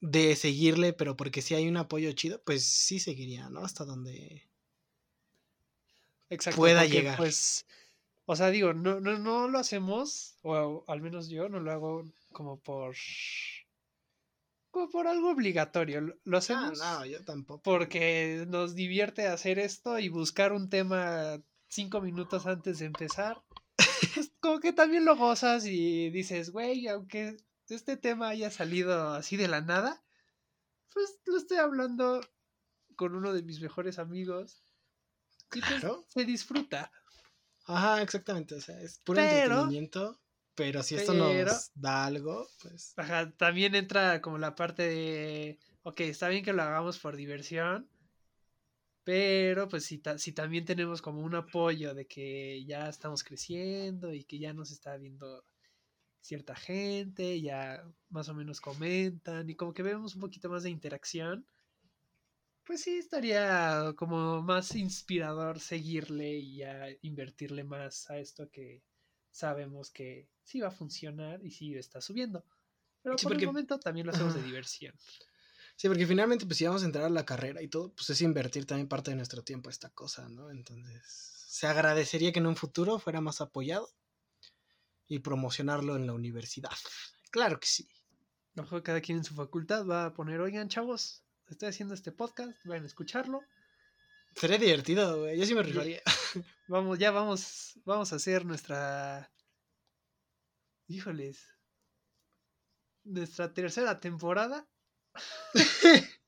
de 0.00 0.34
seguirle, 0.34 0.92
pero 0.92 1.16
porque 1.16 1.40
si 1.40 1.54
hay 1.54 1.68
un 1.68 1.76
apoyo 1.76 2.10
chido, 2.12 2.42
pues 2.44 2.64
sí 2.64 2.98
seguiría, 2.98 3.48
¿no? 3.48 3.60
Hasta 3.60 3.84
donde 3.84 4.50
pueda 6.56 6.84
llegar. 6.84 7.16
Pues, 7.16 7.64
o 8.26 8.34
sea, 8.34 8.50
digo, 8.50 8.74
no, 8.74 8.98
no, 8.98 9.18
no 9.18 9.46
lo 9.46 9.60
hacemos, 9.60 10.36
o 10.42 10.84
al 10.88 11.00
menos 11.00 11.28
yo 11.28 11.48
no 11.48 11.60
lo 11.60 11.70
hago 11.70 12.12
como 12.32 12.58
por 12.58 12.96
por 14.70 15.06
algo 15.06 15.30
obligatorio. 15.30 16.00
Lo 16.24 16.36
ah, 16.36 16.38
hacemos. 16.38 16.78
no, 16.78 17.04
yo 17.06 17.24
tampoco. 17.24 17.62
Porque 17.62 18.44
nos 18.48 18.74
divierte 18.74 19.26
hacer 19.26 19.58
esto 19.58 19.98
y 19.98 20.08
buscar 20.08 20.52
un 20.52 20.68
tema 20.68 21.40
cinco 21.68 22.00
minutos 22.00 22.46
antes 22.46 22.78
de 22.78 22.86
empezar. 22.86 23.42
pues, 24.14 24.32
como 24.40 24.60
que 24.60 24.72
también 24.72 25.04
lo 25.04 25.16
gozas 25.16 25.66
y 25.66 26.10
dices, 26.10 26.50
güey, 26.50 26.86
aunque 26.88 27.36
este 27.68 27.96
tema 27.96 28.28
haya 28.28 28.50
salido 28.50 29.10
así 29.14 29.36
de 29.36 29.48
la 29.48 29.60
nada, 29.60 30.02
pues 30.92 31.20
lo 31.26 31.36
estoy 31.36 31.58
hablando 31.58 32.20
con 32.96 33.14
uno 33.14 33.32
de 33.32 33.42
mis 33.42 33.60
mejores 33.60 33.98
amigos. 33.98 34.62
Y 35.52 35.60
pues, 35.60 35.80
Claro. 35.80 36.04
se 36.08 36.24
disfruta. 36.24 36.92
Ajá, 37.66 38.02
exactamente. 38.02 38.54
O 38.56 38.60
sea, 38.60 38.80
es 38.80 38.98
puro 38.98 39.16
Pero- 39.16 39.42
entretenimiento. 39.42 40.20
Pero 40.60 40.82
si 40.82 40.94
esto 40.96 41.12
pero- 41.12 41.44
nos 41.46 41.70
da 41.74 42.04
algo, 42.06 42.46
pues. 42.62 42.92
Ajá, 42.96 43.30
también 43.32 43.74
entra 43.74 44.20
como 44.20 44.38
la 44.38 44.54
parte 44.54 44.82
de, 44.82 45.58
ok, 45.82 46.00
está 46.00 46.28
bien 46.28 46.44
que 46.44 46.52
lo 46.52 46.62
hagamos 46.62 46.98
por 46.98 47.16
diversión, 47.16 47.88
pero 49.04 49.68
pues 49.68 49.84
si, 49.86 49.98
ta- 49.98 50.18
si 50.18 50.32
también 50.32 50.64
tenemos 50.64 51.00
como 51.02 51.22
un 51.22 51.34
apoyo 51.34 51.94
de 51.94 52.06
que 52.06 52.64
ya 52.66 52.88
estamos 52.88 53.24
creciendo 53.24 54.12
y 54.12 54.24
que 54.24 54.38
ya 54.38 54.52
nos 54.52 54.70
está 54.70 54.96
viendo 54.96 55.44
cierta 56.20 56.54
gente, 56.54 57.40
ya 57.40 57.82
más 58.10 58.28
o 58.28 58.34
menos 58.34 58.60
comentan 58.60 59.48
y 59.48 59.54
como 59.54 59.72
que 59.72 59.82
vemos 59.82 60.14
un 60.14 60.20
poquito 60.20 60.50
más 60.50 60.62
de 60.62 60.70
interacción, 60.70 61.46
pues 62.64 62.82
sí 62.82 62.98
estaría 62.98 63.94
como 63.96 64.42
más 64.42 64.76
inspirador 64.76 65.58
seguirle 65.58 66.36
y 66.36 66.56
ya 66.58 66.86
invertirle 67.00 67.64
más 67.64 68.08
a 68.10 68.18
esto 68.18 68.48
que 68.50 68.82
sabemos 69.30 69.90
que 69.90 70.28
sí 70.42 70.60
va 70.60 70.68
a 70.68 70.72
funcionar 70.72 71.44
y 71.44 71.50
sí 71.50 71.74
está 71.76 72.00
subiendo. 72.00 72.44
Pero 73.02 73.16
Sí, 73.18 73.24
por 73.24 73.32
porque- 73.32 73.44
el 73.44 73.48
momento 73.50 73.78
también 73.78 74.06
lo 74.06 74.12
hacemos 74.12 74.34
de 74.34 74.42
diversión. 74.42 74.94
Sí, 75.76 75.88
porque 75.88 76.06
finalmente, 76.06 76.44
pues 76.44 76.58
si 76.58 76.66
vamos 76.66 76.82
a 76.82 76.86
entrar 76.86 77.06
a 77.06 77.10
la 77.10 77.24
carrera 77.24 77.62
y 77.62 77.68
todo, 77.68 77.92
pues 77.94 78.10
es 78.10 78.20
invertir 78.20 78.66
también 78.66 78.88
parte 78.88 79.10
de 79.12 79.16
nuestro 79.16 79.42
tiempo 79.42 79.70
a 79.70 79.72
esta 79.72 79.88
cosa, 79.90 80.28
¿no? 80.28 80.50
Entonces, 80.50 81.02
se 81.48 81.66
agradecería 81.66 82.32
que 82.32 82.38
en 82.40 82.46
un 82.46 82.56
futuro 82.56 82.98
fuera 82.98 83.20
más 83.22 83.40
apoyado 83.40 83.88
y 85.06 85.20
promocionarlo 85.20 85.96
en 85.96 86.06
la 86.06 86.12
universidad. 86.12 86.70
Claro 87.30 87.58
que 87.58 87.66
sí. 87.66 87.88
A 88.54 88.56
lo 88.56 88.62
mejor 88.64 88.82
cada 88.82 89.00
quien 89.00 89.18
en 89.18 89.24
su 89.24 89.34
facultad 89.34 89.86
va 89.86 90.06
a 90.06 90.12
poner, 90.14 90.40
oigan, 90.40 90.68
chavos, 90.68 91.22
estoy 91.48 91.68
haciendo 91.70 91.94
este 91.94 92.12
podcast, 92.12 92.62
vayan 92.66 92.84
a 92.84 92.86
escucharlo. 92.88 93.40
Sería 94.34 94.58
divertido, 94.58 95.20
güey. 95.20 95.38
Yo 95.38 95.46
sí 95.46 95.54
me 95.54 95.62
rifaría. 95.62 96.02
Vamos, 96.68 96.98
ya 97.00 97.10
vamos, 97.10 97.80
vamos 97.84 98.12
a 98.12 98.16
hacer 98.16 98.44
nuestra. 98.44 99.32
Híjoles. 100.86 101.48
Nuestra 103.02 103.52
tercera 103.52 103.98
temporada. 103.98 104.68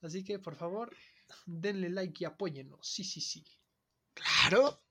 Así 0.00 0.24
que 0.24 0.38
por 0.38 0.56
favor, 0.56 0.96
denle 1.44 1.90
like 1.90 2.24
y 2.24 2.24
apóyennos. 2.24 2.86
Sí, 2.86 3.04
sí, 3.04 3.20
sí. 3.20 3.44
Claro. 4.14 4.82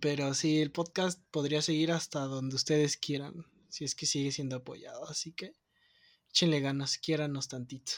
Pero 0.00 0.34
sí, 0.34 0.60
el 0.60 0.70
podcast 0.70 1.18
podría 1.30 1.62
seguir 1.62 1.92
hasta 1.92 2.20
donde 2.20 2.56
ustedes 2.56 2.98
quieran, 2.98 3.46
si 3.70 3.84
es 3.84 3.94
que 3.94 4.04
sigue 4.04 4.32
siendo 4.32 4.56
apoyado. 4.56 5.08
Así 5.08 5.32
que 5.32 5.54
échenle 6.28 6.60
ganas, 6.60 6.98
quiéranos 6.98 7.48
tantito. 7.48 7.92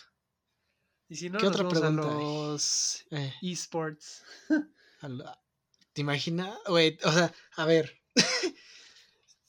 Y 1.14 1.16
si 1.16 1.30
no, 1.30 1.38
¿Qué 1.38 1.46
nos 1.46 1.54
otra 1.54 1.62
vamos 1.62 1.78
pregunta 1.78 2.12
los 2.12 3.06
Eh, 3.12 3.32
esports. 3.40 4.24
¿Te 5.92 6.00
imaginas? 6.00 6.58
Güey, 6.66 6.98
o 7.04 7.12
sea, 7.12 7.32
a 7.56 7.64
ver. 7.66 8.02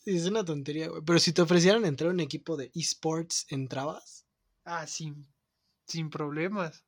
Es 0.06 0.28
una 0.28 0.46
tontería, 0.46 0.90
güey. 0.90 1.02
Pero 1.04 1.18
si 1.18 1.34
te 1.34 1.42
ofrecieran 1.42 1.84
entrar 1.84 2.12
a 2.12 2.14
un 2.14 2.20
equipo 2.20 2.56
de 2.56 2.70
esports, 2.76 3.48
¿entrabas? 3.50 4.28
Ah, 4.64 4.86
sin, 4.86 5.28
sin 5.88 6.12
problemas. 6.12 6.86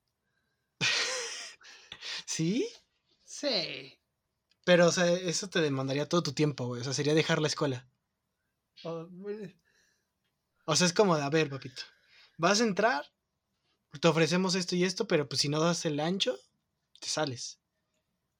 ¿Sí? 2.27 2.69
Sí. 3.23 3.97
Pero, 4.63 4.85
o 4.85 4.91
sea, 4.91 5.11
eso 5.11 5.49
te 5.49 5.59
demandaría 5.59 6.07
todo 6.07 6.21
tu 6.21 6.33
tiempo, 6.33 6.67
güey. 6.67 6.81
O 6.81 6.83
sea, 6.83 6.93
sería 6.93 7.15
dejar 7.15 7.41
la 7.41 7.47
escuela. 7.47 7.89
O- 8.83 9.07
bueno, 9.09 9.51
O 10.65 10.75
sea, 10.75 10.85
es 10.85 10.93
como 10.93 11.17
de, 11.17 11.23
a 11.23 11.31
ver, 11.31 11.49
papito. 11.49 11.81
Vas 12.37 12.61
a 12.61 12.65
entrar, 12.65 13.07
te 14.01 14.07
ofrecemos 14.07 14.55
esto 14.55 14.75
y 14.75 14.83
esto, 14.83 15.07
pero 15.07 15.27
pues 15.27 15.41
si 15.41 15.49
no 15.49 15.59
das 15.59 15.85
el 15.85 15.99
ancho, 15.99 16.37
te 16.99 17.07
sales. 17.07 17.59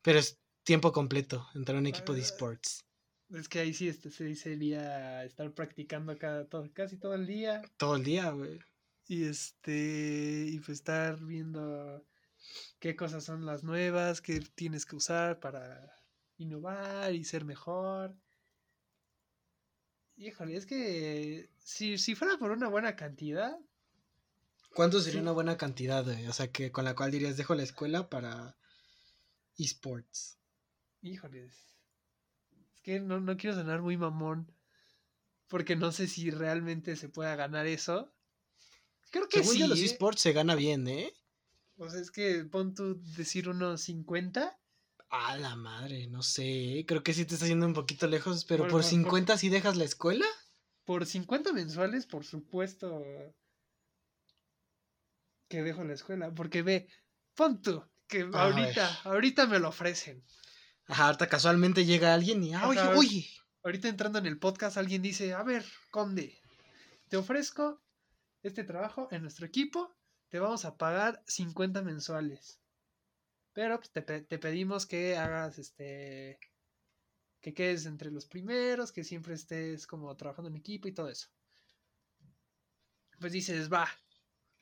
Pero 0.01 0.19
es 0.19 0.39
tiempo 0.63 0.91
completo 0.91 1.47
entrar 1.55 1.77
a 1.77 1.79
un 1.79 1.88
equipo 1.88 2.13
de 2.13 2.21
Ah. 2.21 2.23
esports. 2.23 2.86
Es 3.29 3.49
que 3.49 3.60
ahí 3.60 3.73
sí 3.73 3.88
este, 3.89 4.10
se 4.12 4.36
sería 4.36 5.23
estar 5.25 5.53
practicando 5.53 6.17
cada, 6.17 6.47
todo, 6.47 6.71
casi 6.73 6.97
todo 6.97 7.13
el 7.15 7.25
día. 7.27 7.62
Todo 7.77 7.95
el 7.95 8.03
día, 8.03 8.29
güey. 8.31 8.60
Y 9.07 9.25
este. 9.25 10.45
Y 10.49 10.60
pues 10.60 10.79
estar 10.79 11.19
viendo 11.25 12.05
qué 12.79 12.95
cosas 12.95 13.23
son 13.25 13.45
las 13.45 13.63
nuevas, 13.63 14.21
qué 14.21 14.39
tienes 14.55 14.86
que 14.86 14.95
usar 14.95 15.39
para 15.39 15.93
innovar 16.38 17.13
y 17.15 17.23
ser 17.25 17.45
mejor. 17.45 18.15
Híjole, 20.15 20.55
es 20.55 20.65
que 20.65 21.49
si, 21.60 21.97
si 21.97 22.15
fuera 22.15 22.38
por 22.38 22.51
una 22.51 22.67
buena 22.69 22.95
cantidad, 22.95 23.57
¿Cuánto 24.77 25.01
sería 25.01 25.21
una 25.21 25.31
buena 25.31 25.57
cantidad, 25.57 26.03
güey? 26.05 26.27
O 26.27 26.33
sea, 26.33 26.51
que 26.51 26.71
con 26.71 26.85
la 26.85 26.95
cual 26.95 27.09
dirías, 27.09 27.35
dejo 27.35 27.55
la 27.55 27.63
escuela 27.63 28.09
para 28.11 28.55
esports. 29.57 30.37
híjoles. 31.01 31.55
Es 32.75 32.81
que 32.83 32.99
no, 32.99 33.19
no 33.19 33.37
quiero 33.37 33.55
sonar 33.55 33.81
muy 33.81 33.97
mamón. 33.97 34.53
Porque 35.47 35.75
no 35.75 35.91
sé 35.91 36.05
si 36.07 36.29
realmente 36.29 36.95
se 36.95 37.09
pueda 37.09 37.35
ganar 37.35 37.65
eso. 37.65 38.13
Creo 39.09 39.27
que 39.27 39.39
Según 39.39 39.53
sí. 39.53 39.59
yo, 39.61 39.67
los 39.67 39.79
¿eh? 39.79 39.85
esports 39.85 40.21
se 40.21 40.33
gana 40.33 40.53
bien, 40.53 40.87
¿eh? 40.87 41.11
O 41.77 41.89
sea, 41.89 41.99
es 41.99 42.11
que 42.11 42.45
pon 42.45 42.75
tú 42.75 43.01
decir 43.15 43.49
unos 43.49 43.81
50. 43.81 44.59
A 45.09 45.37
la 45.37 45.55
madre, 45.55 46.05
no 46.07 46.21
sé. 46.21 46.85
Creo 46.87 47.01
que 47.01 47.15
sí 47.15 47.25
te 47.25 47.33
está 47.33 47.45
haciendo 47.45 47.65
un 47.65 47.73
poquito 47.73 48.05
lejos, 48.05 48.45
pero 48.45 48.65
Por- 48.65 48.71
por 48.73 48.81
por- 48.81 48.89
50 48.89 49.37
sí 49.39 49.49
dejas 49.49 49.75
la 49.75 49.85
escuela. 49.85 50.25
Por 50.85 51.07
50 51.07 51.51
mensuales, 51.51 52.05
por 52.05 52.25
supuesto 52.25 53.01
que 55.47 55.63
dejo 55.63 55.83
la 55.83 55.93
escuela. 55.93 56.33
Porque 56.33 56.62
ve, 56.62 56.88
pon 57.36 57.62
tú, 57.62 57.83
que 58.07 58.29
ahorita, 58.31 59.01
ahorita 59.03 59.45
me 59.47 59.60
lo 59.60 59.69
ofrecen. 59.69 60.23
Ajá, 60.88 61.07
ahorita 61.07 61.27
casualmente 61.27 61.86
llega 61.86 62.13
alguien 62.13 62.43
y, 62.43 62.53
ah, 62.53 62.67
oye, 62.67 62.79
Ajá. 62.79 62.95
oye. 62.95 63.29
Ahorita 63.63 63.89
entrando 63.89 64.19
en 64.19 64.25
el 64.25 64.39
podcast, 64.39 64.77
alguien 64.77 65.01
dice, 65.01 65.33
a 65.33 65.43
ver, 65.43 65.65
Conde, 65.91 66.39
te 67.10 67.17
ofrezco 67.17 67.81
este 68.41 68.63
trabajo 68.63 69.10
en 69.12 69.21
nuestro 69.23 69.45
equipo, 69.45 69.93
te 70.29 70.39
vamos 70.39 70.63
a 70.63 70.77
pagar 70.77 71.21
50 71.27 71.81
mensuales. 71.81 72.60
Pero 73.53 73.77
pues, 73.79 73.91
te, 73.91 74.01
te 74.01 74.39
pedimos 74.39 74.86
que 74.86 75.17
hagas 75.17 75.57
este. 75.60 76.39
que 77.41 77.53
quedes 77.53 77.86
entre 77.86 78.12
los 78.12 78.25
primeros, 78.25 78.91
que 78.91 79.03
siempre 79.03 79.33
estés 79.33 79.88
como 79.88 80.15
trabajando 80.15 80.49
en 80.49 80.55
equipo 80.57 80.88
y 80.88 80.93
todo 80.93 81.10
eso. 81.10 81.27
Pues 83.19 83.33
dices, 83.33 83.71
va, 83.71 83.89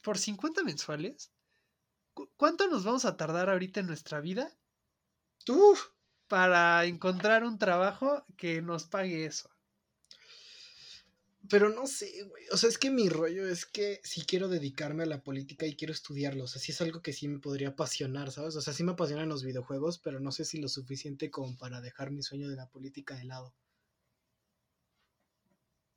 por 0.06 0.18
50 0.20 0.64
mensuales, 0.64 1.34
¿cu- 2.16 2.32
¿cuánto 2.38 2.68
nos 2.70 2.86
vamos 2.86 3.06
a 3.06 3.18
tardar 3.18 3.50
ahorita 3.50 3.82
en 3.82 3.88
nuestra 3.88 4.22
vida 4.22 4.46
Uf, 5.50 5.82
para 6.28 6.86
encontrar 6.86 7.44
un 7.44 7.58
trabajo 7.58 8.26
que 8.38 8.62
nos 8.62 8.86
pague 8.86 9.26
eso? 9.26 9.50
pero 11.50 11.70
no 11.70 11.86
sé, 11.88 12.24
güey. 12.24 12.44
O 12.52 12.58
sea, 12.58 12.70
es 12.70 12.78
que 12.78 12.90
mi 12.90 13.08
rollo 13.10 13.48
es 13.48 13.66
que 13.66 14.02
sí 14.04 14.24
quiero 14.26 14.48
dedicarme 14.50 15.04
a 15.04 15.06
la 15.06 15.22
política 15.24 15.66
y 15.68 15.76
quiero 15.76 15.94
estudiarlo. 15.94 16.44
O 16.46 16.48
sea, 16.48 16.62
sí 16.62 16.72
es 16.72 16.82
algo 16.82 17.02
que 17.02 17.14
sí 17.14 17.28
me 17.28 17.40
podría 17.40 17.70
apasionar, 17.70 18.32
¿sabes? 18.32 18.56
O 18.56 18.62
sea, 18.62 18.74
sí 18.74 18.84
me 18.84 18.94
apasionan 18.94 19.30
los 19.30 19.44
videojuegos, 19.44 20.00
pero 20.00 20.20
no 20.20 20.32
sé 20.32 20.44
si 20.46 20.60
lo 20.60 20.68
suficiente 20.70 21.30
como 21.32 21.56
para 21.58 21.82
dejar 21.82 22.12
mi 22.12 22.24
sueño 22.24 22.50
de 22.50 22.56
la 22.56 22.70
política 22.70 23.16
de 23.16 23.26
lado. 23.26 23.56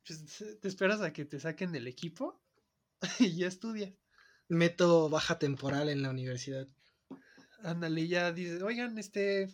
Pues, 0.05 0.25
te 0.59 0.67
esperas 0.67 1.01
a 1.01 1.13
que 1.13 1.23
te 1.25 1.39
saquen 1.39 1.71
del 1.71 1.87
equipo 1.87 2.43
y 3.19 3.37
ya 3.37 3.47
estudias. 3.47 3.93
Meto 4.47 5.09
baja 5.09 5.39
temporal 5.39 5.89
en 5.89 6.01
la 6.01 6.09
universidad. 6.09 6.67
Ándale, 7.63 8.07
ya 8.07 8.31
dices, 8.31 8.61
oigan, 8.61 8.97
este, 8.97 9.53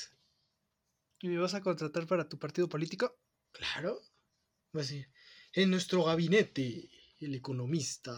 ¿Y 1.20 1.28
me 1.28 1.38
vas 1.38 1.54
a 1.54 1.62
contratar 1.62 2.06
para 2.06 2.28
tu 2.28 2.38
partido 2.38 2.68
político? 2.68 3.18
Claro. 3.52 4.00
Pues 4.70 4.86
sí. 4.86 5.04
En 5.52 5.70
nuestro 5.70 6.04
gabinete, 6.04 6.88
el 7.18 7.34
economista, 7.34 8.16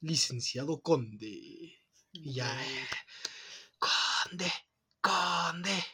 licenciado 0.00 0.80
Conde. 0.82 1.78
Y 2.10 2.34
ya. 2.34 2.58
Conde, 3.78 4.50
Conde. 5.00 5.84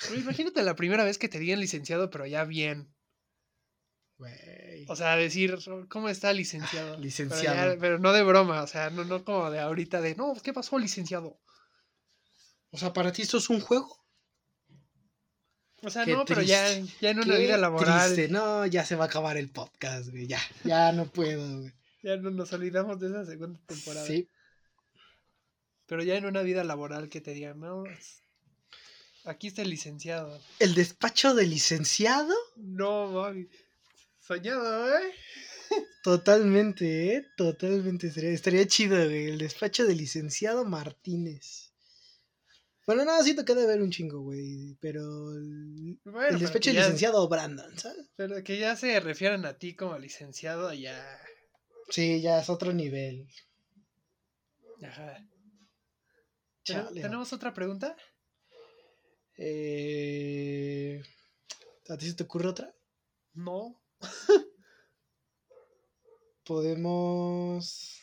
Pero 0.00 0.14
imagínate 0.16 0.62
la 0.62 0.74
primera 0.76 1.04
vez 1.04 1.18
que 1.18 1.28
te 1.28 1.38
digan 1.38 1.60
licenciado, 1.60 2.10
pero 2.10 2.26
ya 2.26 2.44
bien. 2.44 2.94
O 4.88 4.96
sea, 4.96 5.16
decir, 5.16 5.56
¿cómo 5.88 6.08
está 6.08 6.32
licenciado? 6.32 6.90
Pero, 6.92 7.02
licenciado. 7.02 7.74
ya- 7.74 7.80
pero 7.80 7.98
no 7.98 8.12
de 8.12 8.22
broma, 8.22 8.62
o 8.62 8.66
sea, 8.66 8.90
no, 8.90 9.04
no 9.04 9.24
como 9.24 9.50
de 9.50 9.60
ahorita 9.60 10.00
de, 10.00 10.14
no, 10.16 10.34
¿qué 10.42 10.52
pasó, 10.52 10.78
licenciado? 10.78 11.38
O 12.70 12.78
sea, 12.78 12.92
para 12.92 13.12
ti 13.12 13.22
esto 13.22 13.38
es 13.38 13.48
un 13.48 13.60
juego. 13.60 13.96
O 15.82 15.90
sea, 15.90 16.04
Qué 16.04 16.12
no, 16.12 16.24
pero 16.24 16.42
ya, 16.42 16.68
ya 17.00 17.10
en 17.10 17.18
una 17.20 17.36
Qué 17.36 17.42
vida 17.42 17.56
laboral, 17.56 18.12
triste. 18.12 18.32
No, 18.32 18.66
ya 18.66 18.84
se 18.84 18.96
va 18.96 19.04
a 19.04 19.06
acabar 19.06 19.36
el 19.36 19.48
podcast, 19.50 20.08
güey. 20.10 20.26
Ya, 20.26 20.40
ya 20.64 20.90
no 20.90 21.06
puedo, 21.06 21.60
güey. 21.60 21.72
ya 22.02 22.16
no 22.16 22.30
nos 22.30 22.52
olvidamos 22.52 22.98
de 22.98 23.08
esa 23.08 23.24
segunda 23.24 23.60
temporada. 23.66 24.04
Sí. 24.04 24.28
Pero 25.86 26.02
ya 26.02 26.16
en 26.16 26.26
una 26.26 26.42
vida 26.42 26.64
laboral 26.64 27.08
que 27.08 27.20
te 27.20 27.30
digan, 27.32 27.60
no, 27.60 27.84
aquí 29.24 29.46
está 29.46 29.62
el 29.62 29.70
licenciado. 29.70 30.40
El 30.58 30.74
despacho 30.74 31.34
de 31.34 31.46
licenciado, 31.46 32.34
No, 32.56 33.08
mami. 33.12 33.46
Soñado, 34.28 34.94
¿eh? 34.98 35.14
totalmente, 36.04 37.14
¿eh? 37.14 37.26
Totalmente. 37.34 38.08
Estaría, 38.08 38.30
estaría 38.30 38.66
chido, 38.66 38.96
güey. 39.02 39.28
El 39.28 39.38
despacho 39.38 39.86
de 39.86 39.94
licenciado 39.94 40.66
Martínez. 40.66 41.72
Bueno, 42.86 43.06
no, 43.06 43.22
siento 43.22 43.46
que 43.46 43.54
debe 43.54 43.72
haber 43.72 43.82
un 43.82 43.90
chingo, 43.90 44.20
güey. 44.20 44.76
Pero 44.82 45.00
el, 45.32 45.98
Bueno, 46.04 46.20
el 46.20 46.26
pero 46.34 46.38
despacho 46.40 46.68
de 46.70 46.76
ya- 46.76 46.82
licenciado 46.82 47.26
Brandon, 47.26 47.78
¿sabes? 47.78 48.06
Pero 48.16 48.44
que 48.44 48.58
ya 48.58 48.76
se 48.76 49.00
refieran 49.00 49.46
a 49.46 49.56
ti 49.56 49.74
como 49.74 49.96
licenciado, 49.98 50.74
ya. 50.74 51.18
Sí, 51.88 52.20
ya 52.20 52.40
es 52.40 52.50
otro 52.50 52.74
nivel. 52.74 53.26
Ajá. 54.82 55.16
¿Ten- 56.64 56.76
Chale. 56.84 57.00
¿Tenemos 57.00 57.32
otra 57.32 57.54
pregunta? 57.54 57.96
Eh, 59.38 61.02
¿A 61.88 61.96
ti 61.96 62.06
se 62.08 62.14
te 62.14 62.24
ocurre 62.24 62.48
otra? 62.48 62.74
No. 63.32 63.80
Podemos. 66.44 68.00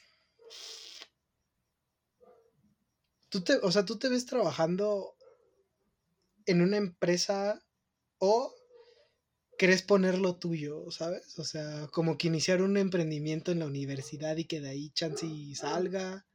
Tú 3.30 3.42
te, 3.44 3.56
o 3.56 3.72
sea, 3.72 3.86
tú 3.86 3.98
te 3.98 4.08
ves 4.08 4.26
trabajando 4.26 5.16
en 6.46 6.62
una 6.62 6.78
empresa 6.78 7.62
o 8.20 8.54
querés 9.58 9.82
poner 9.82 10.18
lo 10.18 10.38
tuyo, 10.38 10.92
¿sabes? 10.92 11.38
O 11.40 11.44
sea, 11.44 11.88
como 11.92 12.18
que 12.18 12.28
iniciar 12.28 12.62
un 12.62 12.78
emprendimiento 12.78 13.52
en 13.52 13.60
la 13.60 13.66
universidad 13.66 14.38
y 14.38 14.46
que 14.46 14.62
de 14.62 14.70
ahí 14.70 14.90
chance 14.92 15.26
y 15.26 15.56
salga. 15.56 16.26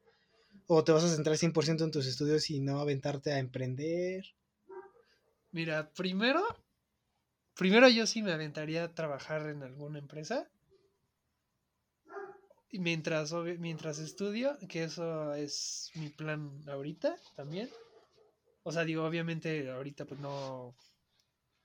O 0.66 0.84
te 0.84 0.92
vas 0.92 1.04
a 1.04 1.14
centrar 1.14 1.36
100% 1.36 1.84
en 1.84 1.90
tus 1.90 2.06
estudios 2.06 2.48
y 2.50 2.60
no 2.60 2.80
aventarte 2.80 3.32
a 3.32 3.38
emprender. 3.38 4.24
Mira, 5.52 5.90
primero. 5.92 6.44
Primero 7.60 7.90
yo 7.90 8.06
sí 8.06 8.22
me 8.22 8.32
aventaría 8.32 8.84
a 8.84 8.94
trabajar 8.94 9.46
en 9.50 9.62
alguna 9.62 9.98
empresa. 9.98 10.48
Mientras, 12.72 13.34
mientras 13.58 13.98
estudio, 13.98 14.56
que 14.66 14.84
eso 14.84 15.34
es 15.34 15.90
mi 15.94 16.08
plan 16.08 16.62
ahorita 16.66 17.16
también. 17.36 17.68
O 18.62 18.72
sea, 18.72 18.86
digo, 18.86 19.04
obviamente 19.04 19.70
ahorita 19.70 20.06
pues 20.06 20.18
no. 20.20 20.74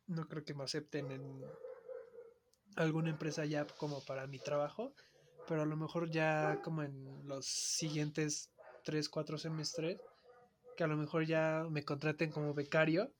No 0.07 0.27
creo 0.27 0.43
que 0.43 0.53
me 0.53 0.65
acepten 0.65 1.09
en 1.11 1.45
alguna 2.75 3.11
empresa 3.11 3.45
ya 3.45 3.65
como 3.65 4.03
para 4.03 4.27
mi 4.27 4.39
trabajo. 4.39 4.93
Pero 5.47 5.61
a 5.61 5.65
lo 5.65 5.77
mejor 5.77 6.11
ya 6.11 6.59
como 6.61 6.83
en 6.83 7.25
los 7.25 7.45
siguientes 7.45 8.51
3, 8.83 9.07
4 9.07 9.37
semestres. 9.37 10.01
Que 10.75 10.83
a 10.83 10.87
lo 10.87 10.97
mejor 10.97 11.25
ya 11.25 11.65
me 11.69 11.85
contraten 11.85 12.31
como 12.31 12.53
becario. 12.53 13.13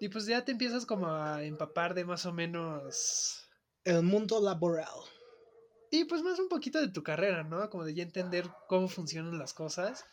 Y 0.00 0.08
pues 0.08 0.24
ya 0.24 0.44
te 0.44 0.52
empiezas 0.52 0.86
como 0.86 1.08
a 1.08 1.44
empapar 1.44 1.92
de 1.94 2.06
más 2.06 2.24
o 2.24 2.32
menos. 2.32 3.46
El 3.84 4.02
mundo 4.02 4.40
laboral. 4.40 4.88
Y 5.90 6.04
pues 6.06 6.22
más 6.22 6.38
un 6.38 6.48
poquito 6.48 6.80
de 6.80 6.88
tu 6.88 7.02
carrera, 7.02 7.42
¿no? 7.42 7.68
Como 7.68 7.84
de 7.84 7.94
ya 7.94 8.02
entender 8.02 8.48
cómo 8.66 8.88
funcionan 8.88 9.38
las 9.38 9.54
cosas. 9.54 10.04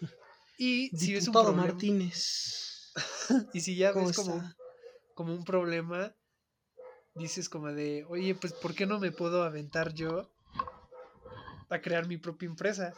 Y 0.58 0.90
si 0.96 1.14
ves 1.14 1.26
un 1.26 1.32
problema. 1.32 1.62
Martínez. 1.62 2.92
Y 3.54 3.60
si 3.60 3.74
ya 3.74 3.94
¿Cómo 3.94 4.06
ves 4.06 4.16
como, 4.16 4.36
está? 4.36 4.56
como 5.14 5.34
un 5.34 5.44
problema, 5.44 6.14
dices 7.14 7.48
como 7.48 7.72
de, 7.72 8.04
oye, 8.08 8.34
pues 8.34 8.52
¿por 8.52 8.74
qué 8.74 8.84
no 8.84 9.00
me 9.00 9.12
puedo 9.12 9.42
aventar 9.44 9.94
yo 9.94 10.30
a 11.70 11.80
crear 11.80 12.06
mi 12.06 12.18
propia 12.18 12.46
empresa? 12.46 12.92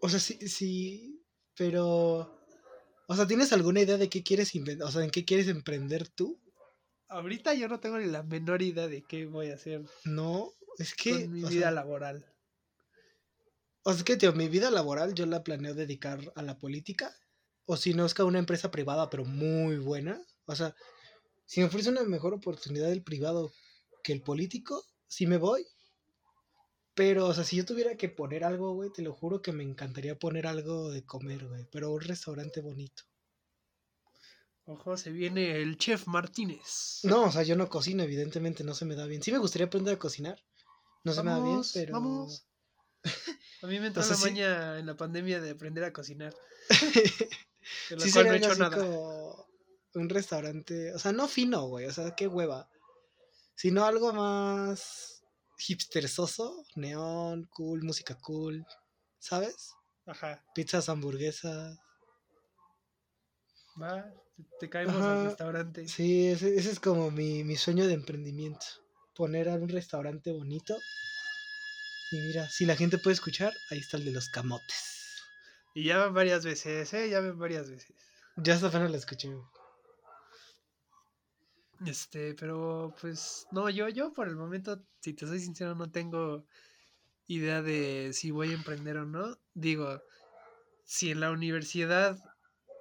O 0.00 0.08
sea, 0.08 0.18
sí, 0.18 0.48
sí, 0.48 1.24
pero... 1.56 2.43
O 3.06 3.14
sea, 3.14 3.26
¿tienes 3.26 3.52
alguna 3.52 3.80
idea 3.80 3.98
de 3.98 4.08
qué 4.08 4.22
quieres 4.22 4.54
inventar? 4.54 4.88
O 4.88 4.90
sea, 4.90 5.04
¿en 5.04 5.10
qué 5.10 5.24
quieres 5.24 5.48
emprender 5.48 6.08
tú? 6.08 6.40
Ahorita 7.08 7.54
yo 7.54 7.68
no 7.68 7.80
tengo 7.80 7.98
ni 7.98 8.06
la 8.06 8.22
menor 8.22 8.62
idea 8.62 8.88
de 8.88 9.02
qué 9.02 9.26
voy 9.26 9.50
a 9.50 9.54
hacer 9.54 9.84
No, 10.04 10.52
es 10.78 10.94
que... 10.94 11.12
con 11.12 11.32
mi 11.32 11.40
vida 11.40 11.50
sea, 11.50 11.70
laboral. 11.70 12.26
o 13.82 13.90
sea, 13.90 13.98
es 13.98 14.04
que, 14.04 14.16
tío, 14.16 14.32
mi 14.32 14.48
vida 14.48 14.70
laboral 14.70 15.14
yo 15.14 15.26
la 15.26 15.44
planeo 15.44 15.74
dedicar 15.74 16.32
a 16.34 16.42
la 16.42 16.58
política. 16.58 17.14
O 17.66 17.76
si 17.76 17.94
no, 17.94 18.04
es 18.04 18.14
que 18.14 18.22
a 18.22 18.26
una 18.26 18.38
empresa 18.38 18.70
privada, 18.70 19.10
pero 19.10 19.24
muy 19.24 19.76
buena. 19.78 20.20
O 20.46 20.54
sea, 20.54 20.74
si 21.46 21.60
me 21.60 21.66
ofrece 21.66 21.90
una 21.90 22.02
mejor 22.04 22.34
oportunidad 22.34 22.90
el 22.90 23.02
privado 23.02 23.52
que 24.02 24.12
el 24.12 24.22
político, 24.22 24.84
sí 25.06 25.26
me 25.26 25.36
voy. 25.38 25.66
Pero, 26.94 27.26
o 27.26 27.34
sea, 27.34 27.42
si 27.44 27.56
yo 27.56 27.64
tuviera 27.64 27.96
que 27.96 28.08
poner 28.08 28.44
algo, 28.44 28.72
güey, 28.74 28.90
te 28.90 29.02
lo 29.02 29.12
juro 29.12 29.42
que 29.42 29.52
me 29.52 29.64
encantaría 29.64 30.16
poner 30.18 30.46
algo 30.46 30.90
de 30.90 31.04
comer, 31.04 31.46
güey. 31.46 31.66
Pero 31.72 31.90
un 31.92 32.00
restaurante 32.00 32.60
bonito. 32.60 33.02
Ojo, 34.66 34.96
se 34.96 35.10
viene 35.10 35.60
el 35.60 35.76
chef 35.76 36.06
Martínez. 36.06 37.00
No, 37.02 37.24
o 37.24 37.32
sea, 37.32 37.42
yo 37.42 37.56
no 37.56 37.68
cocino, 37.68 38.02
evidentemente, 38.02 38.64
no 38.64 38.74
se 38.74 38.84
me 38.84 38.94
da 38.94 39.06
bien. 39.06 39.22
Sí 39.22 39.30
me 39.32 39.38
gustaría 39.38 39.66
aprender 39.66 39.94
a 39.94 39.98
cocinar. 39.98 40.42
No 41.02 41.12
se 41.12 41.22
me 41.22 41.32
da 41.32 41.42
bien, 41.42 41.60
pero... 41.74 41.92
vamos. 41.92 42.46
A 43.62 43.66
mí 43.66 43.78
me 43.80 43.88
entró 43.88 44.02
O 44.02 44.04
sea, 44.04 44.12
la 44.14 44.18
sí- 44.18 44.24
maña 44.24 44.78
en 44.78 44.86
la 44.86 44.96
pandemia 44.96 45.40
de 45.40 45.50
aprender 45.50 45.84
a 45.84 45.92
cocinar. 45.92 46.34
De 47.90 47.96
lo 47.96 48.00
sí 48.02 48.12
cual 48.12 48.26
no 48.26 48.32
he 48.34 48.36
hecho 48.36 48.54
nada. 48.56 48.76
como 48.76 49.46
un 49.94 50.08
restaurante, 50.08 50.92
o 50.94 50.98
sea, 50.98 51.12
no 51.12 51.28
fino, 51.28 51.66
güey, 51.68 51.86
o 51.86 51.92
sea, 51.92 52.14
qué 52.14 52.26
hueva. 52.26 52.68
Sino 53.54 53.84
algo 53.86 54.12
más 54.12 55.13
hipstersoso, 55.66 56.64
neón, 56.76 57.48
cool, 57.54 57.82
música 57.82 58.16
cool, 58.20 58.64
¿sabes? 59.18 59.74
Ajá, 60.06 60.44
Pizzas, 60.54 60.88
hamburguesas. 60.88 61.78
va, 63.80 64.04
te, 64.60 64.68
caemos 64.68 64.96
Ajá, 64.96 65.20
al 65.20 65.24
restaurante. 65.28 65.88
Sí, 65.88 66.28
ese, 66.28 66.56
ese 66.56 66.70
es 66.70 66.80
como 66.80 67.10
mi, 67.10 67.44
mi 67.44 67.56
sueño 67.56 67.86
de 67.86 67.94
emprendimiento. 67.94 68.66
Poner 69.14 69.48
a 69.48 69.54
un 69.54 69.68
restaurante 69.68 70.32
bonito. 70.32 70.76
Y 72.10 72.20
mira, 72.20 72.48
si 72.48 72.66
la 72.66 72.76
gente 72.76 72.98
puede 72.98 73.14
escuchar, 73.14 73.52
ahí 73.70 73.78
está 73.78 73.96
el 73.96 74.04
de 74.04 74.12
los 74.12 74.28
camotes. 74.28 75.22
Y 75.74 75.84
ya 75.84 75.98
van 75.98 76.14
varias 76.14 76.44
veces, 76.44 76.92
¿eh? 76.94 77.08
Ya 77.10 77.20
ven 77.20 77.38
varias 77.38 77.68
veces. 77.70 77.96
Ya 78.36 78.54
hasta 78.54 78.68
apenas 78.68 78.90
la 78.90 78.96
escuché. 78.98 79.30
Este, 81.86 82.34
pero 82.34 82.94
pues, 83.00 83.46
no, 83.50 83.68
yo, 83.70 83.88
yo 83.88 84.12
por 84.12 84.28
el 84.28 84.36
momento, 84.36 84.84
si 85.00 85.12
te 85.14 85.26
soy 85.26 85.40
sincero, 85.40 85.74
no 85.74 85.90
tengo 85.90 86.46
idea 87.26 87.62
de 87.62 88.12
si 88.14 88.30
voy 88.32 88.52
a 88.52 88.54
emprender 88.54 88.98
o 88.98 89.06
no. 89.06 89.38
Digo, 89.54 90.02
si 90.84 91.10
en 91.12 91.20
la 91.20 91.32
universidad 91.32 92.18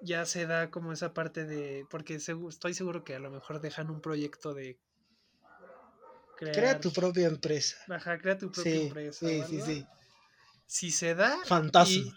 ya 0.02 0.26
se 0.26 0.48
da 0.48 0.72
como 0.72 0.94
esa 0.94 1.14
parte 1.14 1.46
de, 1.46 1.88
porque 1.90 2.16
estoy 2.16 2.74
seguro 2.76 3.04
que 3.04 3.16
a 3.16 3.20
lo 3.20 3.32
mejor 3.32 3.62
dejan 3.62 3.90
un 3.92 4.02
proyecto 4.02 4.54
de 4.54 4.80
crear, 6.36 6.56
Crea 6.56 6.80
tu 6.80 6.90
propia 6.92 7.28
empresa. 7.28 7.78
Ajá, 7.90 8.18
crea 8.18 8.38
tu 8.38 8.52
propia 8.52 8.80
Sí, 8.80 8.84
empresa. 8.86 9.26
sí, 9.28 9.44
sí, 9.44 9.62
sí. 9.62 9.88
Si 10.66 10.92
se 10.92 11.16
da, 11.16 11.38
Fantasma. 11.50 12.04
y, 12.04 12.14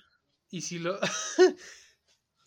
y 0.51 0.63
si 0.63 0.79
lo 0.79 0.99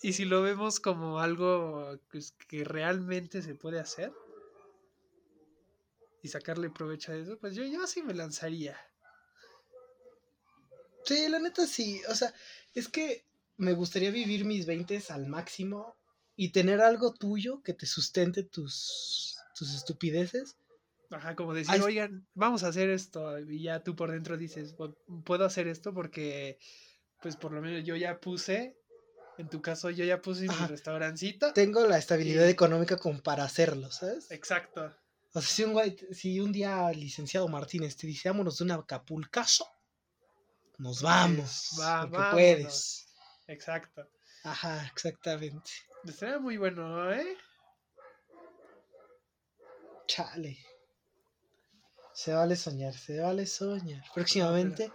y 0.02 0.14
si 0.14 0.26
lo 0.26 0.42
vemos 0.42 0.80
como 0.80 1.20
algo 1.20 2.00
pues, 2.12 2.34
que 2.48 2.64
realmente 2.64 3.42
se 3.42 3.56
puede 3.56 3.80
hacer 3.80 4.14
y 6.22 6.28
sacarle 6.28 6.70
provecho 6.70 7.12
a 7.12 7.16
eso, 7.16 7.38
pues 7.40 7.56
yo, 7.56 7.64
yo 7.64 7.86
sí 7.88 8.02
me 8.04 8.14
lanzaría. 8.14 8.78
Sí, 11.06 11.28
la 11.30 11.40
neta 11.40 11.66
sí. 11.66 12.02
O 12.10 12.16
sea, 12.16 12.34
es 12.74 12.88
que 12.88 13.26
me 13.58 13.74
gustaría 13.74 14.12
vivir 14.12 14.46
mis 14.46 14.66
20 14.66 15.02
al 15.10 15.28
máximo 15.28 15.96
y 16.36 16.52
tener 16.52 16.82
algo 16.82 17.14
tuyo 17.14 17.62
que 17.64 17.74
te 17.74 17.86
sustente 17.86 18.44
tus, 18.44 19.38
tus 19.58 19.74
estupideces. 19.74 20.56
Ajá, 21.10 21.36
como 21.36 21.54
decir, 21.54 21.74
Ay, 21.74 21.82
oigan, 21.82 22.28
vamos 22.36 22.64
a 22.64 22.68
hacer 22.68 22.90
esto. 22.90 23.40
Y 23.40 23.64
ya 23.64 23.84
tú 23.84 23.96
por 23.96 24.12
dentro 24.12 24.38
dices, 24.38 24.76
"Bu- 24.78 24.96
puedo 25.26 25.46
hacer 25.46 25.68
esto 25.68 25.94
porque, 25.94 26.60
pues 27.22 27.36
por 27.36 27.52
lo 27.52 27.62
menos 27.62 27.84
yo 27.84 27.96
ya 27.96 28.20
puse, 28.20 28.78
en 29.38 29.50
tu 29.50 29.62
caso 29.62 29.90
yo 29.90 30.06
ya 30.06 30.22
puse 30.22 30.44
mi 30.48 30.68
restaurancito. 30.68 31.52
Tengo 31.54 31.88
la 31.88 31.98
estabilidad 31.98 32.46
Y- 32.46 32.52
económica 32.52 32.98
como 32.98 33.22
para 33.24 33.44
hacerlo, 33.44 33.90
¿sabes? 33.92 34.30
Exacto. 34.32 34.96
O 35.34 35.42
sea, 35.42 35.42
si 35.42 35.64
un, 35.64 35.74
güey- 35.74 36.14
si 36.14 36.40
un 36.40 36.52
día 36.52 36.90
licenciado 36.92 37.48
Martínez 37.48 37.96
te 37.96 38.08
dice, 38.08 38.30
vámonos 38.30 38.58
de 38.58 38.64
un 38.64 38.72
Acapulcazo, 38.72 39.68
nos 40.78 41.02
vamos. 41.02 41.72
va, 41.80 42.02
porque 42.02 42.18
vámonos. 42.18 42.34
puedes. 42.34 43.08
Exacto. 43.48 44.08
Ajá, 44.44 44.88
exactamente. 44.94 45.72
Estaría 46.06 46.40
muy 46.40 46.58
bueno, 46.58 47.12
¿eh? 47.12 47.38
Chale. 50.08 50.58
Se 52.14 52.34
vale 52.34 52.56
soñar, 52.56 52.94
se 52.94 53.20
vale 53.20 53.46
soñar. 53.46 54.04
Próximamente, 54.14 54.92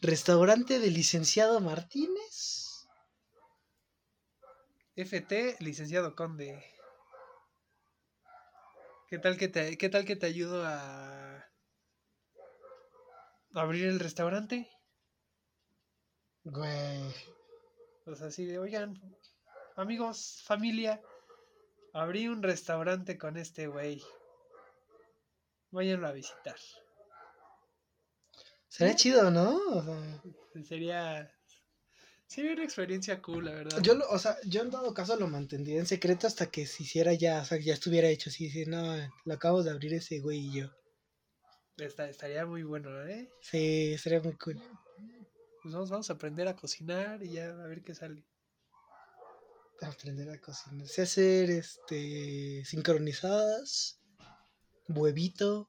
restaurante 0.00 0.78
del 0.78 0.94
licenciado 0.94 1.60
Martínez. 1.60 2.86
FT, 4.94 5.56
licenciado 5.60 6.14
Conde. 6.14 6.64
¿Qué 9.12 9.18
tal 9.18 9.36
que 9.36 9.46
te, 9.46 9.76
qué 9.76 9.90
tal 9.90 10.06
que 10.06 10.16
te 10.16 10.24
ayudo 10.24 10.64
a 10.64 11.46
abrir 13.52 13.84
el 13.84 14.00
restaurante? 14.00 14.70
Güey. 16.44 17.14
Pues 18.06 18.22
así 18.22 18.46
de, 18.46 18.58
oigan, 18.58 18.98
amigos, 19.76 20.40
familia, 20.46 20.98
abrí 21.92 22.26
un 22.26 22.42
restaurante 22.42 23.18
con 23.18 23.36
este 23.36 23.66
güey. 23.66 24.02
Váyanlo 25.72 26.06
a 26.06 26.12
visitar. 26.12 26.56
Sería 28.68 28.96
chido, 28.96 29.30
¿no? 29.30 29.58
O 29.74 29.82
sea, 29.82 30.22
Sería. 30.64 31.30
Sería 32.32 32.52
una 32.54 32.64
experiencia 32.64 33.20
cool, 33.20 33.44
la 33.44 33.50
verdad. 33.52 33.82
yo, 33.82 33.94
lo- 33.94 34.08
o 34.08 34.18
sea, 34.18 34.38
yo 34.46 34.62
en 34.62 34.70
dado 34.70 34.94
caso 34.94 35.16
lo 35.16 35.28
mantendría 35.28 35.78
en 35.78 35.86
secreto 35.86 36.26
hasta 36.26 36.50
que 36.50 36.66
se 36.66 36.82
hiciera 36.84 37.12
ya, 37.12 37.42
o 37.42 37.44
sea, 37.44 37.58
ya 37.58 37.74
estuviera 37.74 38.08
hecho 38.08 38.30
así, 38.30 38.46
decir, 38.46 38.68
no, 38.68 38.96
lo 39.26 39.34
acabo 39.34 39.62
de 39.62 39.70
abrir 39.70 39.92
ese 39.92 40.18
güey 40.20 40.38
y 40.46 40.52
yo. 40.60 40.70
Esta- 41.76 42.08
estaría 42.08 42.46
muy 42.46 42.62
bueno, 42.62 43.06
¿eh? 43.06 43.28
Sí, 43.42 43.98
sería 43.98 44.20
muy 44.22 44.32
cool. 44.38 44.58
Pues 45.62 45.74
vamos, 45.74 45.90
vamos 45.90 46.08
a 46.08 46.14
aprender 46.14 46.48
a 46.48 46.56
cocinar 46.56 47.22
y 47.22 47.32
ya 47.32 47.50
a 47.50 47.66
ver 47.66 47.82
qué 47.82 47.94
sale. 47.94 48.24
Aprender 49.82 50.30
a 50.30 50.40
cocinar. 50.40 50.88
Sé 50.88 51.02
hacer, 51.02 51.50
este, 51.50 52.64
sincronizadas, 52.64 54.00
huevito 54.88 55.68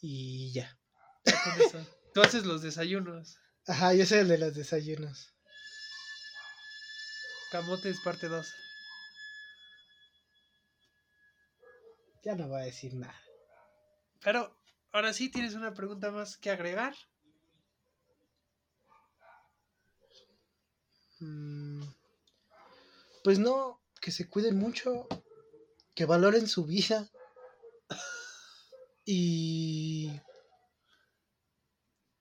y 0.00 0.52
ya. 0.52 0.78
Ya 1.24 1.42
con 1.42 1.60
eso. 1.60 1.86
Tú 2.12 2.20
haces 2.20 2.44
los 2.46 2.62
desayunos. 2.62 3.36
Ajá, 3.66 3.94
yo 3.94 4.04
soy 4.04 4.18
el 4.18 4.28
de 4.28 4.38
los 4.38 4.54
desayunos. 4.54 5.32
Camotes 7.50 8.00
parte 8.00 8.28
2. 8.28 8.52
Ya 12.24 12.34
no 12.34 12.48
voy 12.48 12.60
a 12.60 12.64
decir 12.64 12.94
nada. 12.94 13.18
Pero 14.22 14.56
ahora 14.92 15.12
sí 15.12 15.30
tienes 15.30 15.54
una 15.54 15.72
pregunta 15.72 16.10
más 16.10 16.36
que 16.36 16.50
agregar. 16.50 16.94
Mm, 21.20 21.82
Pues 23.22 23.38
no, 23.38 23.80
que 24.02 24.10
se 24.10 24.28
cuiden 24.28 24.58
mucho, 24.58 25.08
que 25.94 26.04
valoren 26.04 26.46
su 26.46 26.66
vida 26.66 27.08
y 29.06 30.10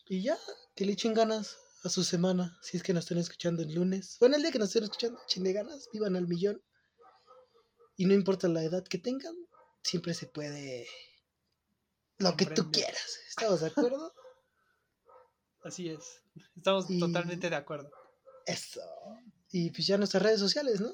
y 0.08 0.22
ya, 0.22 0.38
que 0.76 0.86
le 0.86 0.94
echen 0.94 1.14
ganas 1.14 1.58
a 1.84 1.90
su 1.90 2.04
semana, 2.04 2.58
si 2.62 2.78
es 2.78 2.84
que 2.84 2.94
nos 2.94 3.04
están 3.06 3.18
escuchando 3.18 3.62
el 3.64 3.74
lunes. 3.74 4.18
Bueno, 4.20 4.36
el 4.38 4.42
día 4.42 4.52
que 4.52 4.60
nos 4.60 4.70
estén 4.70 4.84
escuchando, 4.84 5.20
echenle 5.28 5.54
ganas, 5.54 5.90
vivan 5.92 6.16
al 6.16 6.28
millón. 6.28 6.62
Y 7.96 8.06
no 8.06 8.14
importa 8.14 8.48
la 8.48 8.64
edad 8.64 8.84
que 8.84 8.98
tengan, 8.98 9.36
siempre 9.84 10.14
se 10.14 10.28
puede 10.28 10.88
lo 12.18 12.36
que 12.36 12.46
tú 12.48 12.72
quieras. 12.72 13.20
¿Estamos 13.28 13.62
de 13.62 13.68
acuerdo? 13.68 14.14
Así 15.64 15.90
es. 15.90 16.22
Estamos 16.56 16.90
Y- 16.90 17.00
totalmente 17.00 17.50
de 17.50 17.56
acuerdo. 17.56 17.90
Eso. 18.46 18.82
Y 19.52 19.70
pues 19.72 19.86
ya 19.88 19.98
nuestras 19.98 20.24
redes 20.24 20.40
sociales, 20.40 20.82
¿no? 20.82 20.92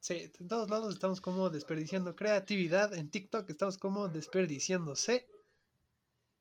Sí, 0.00 0.30
en 0.38 0.46
todos 0.48 0.68
lados 0.70 0.94
estamos 0.94 1.20
como 1.20 1.50
desperdiciando 1.50 2.14
creatividad. 2.14 2.94
En 2.94 3.10
TikTok 3.10 3.48
estamos 3.50 3.78
como 3.78 4.08
desperdiciándose. 4.08 5.26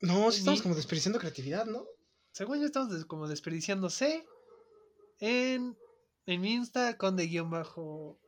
No, 0.01 0.31
sí 0.31 0.39
estamos 0.39 0.61
como 0.61 0.75
desperdiciando 0.75 1.17
creatividad, 1.19 1.65
¿no? 1.65 1.87
Según 2.35 2.59
yo 2.59 2.65
estamos 2.65 2.91
des- 2.91 3.05
como 3.05 3.29
desperdiciándose. 3.29 4.27
En, 5.19 5.77
en 6.25 6.41
mi 6.41 6.53
Insta 6.53 6.97
con 6.97 7.15
de 7.15 7.27
guion 7.27 7.49
bajo 7.49 8.19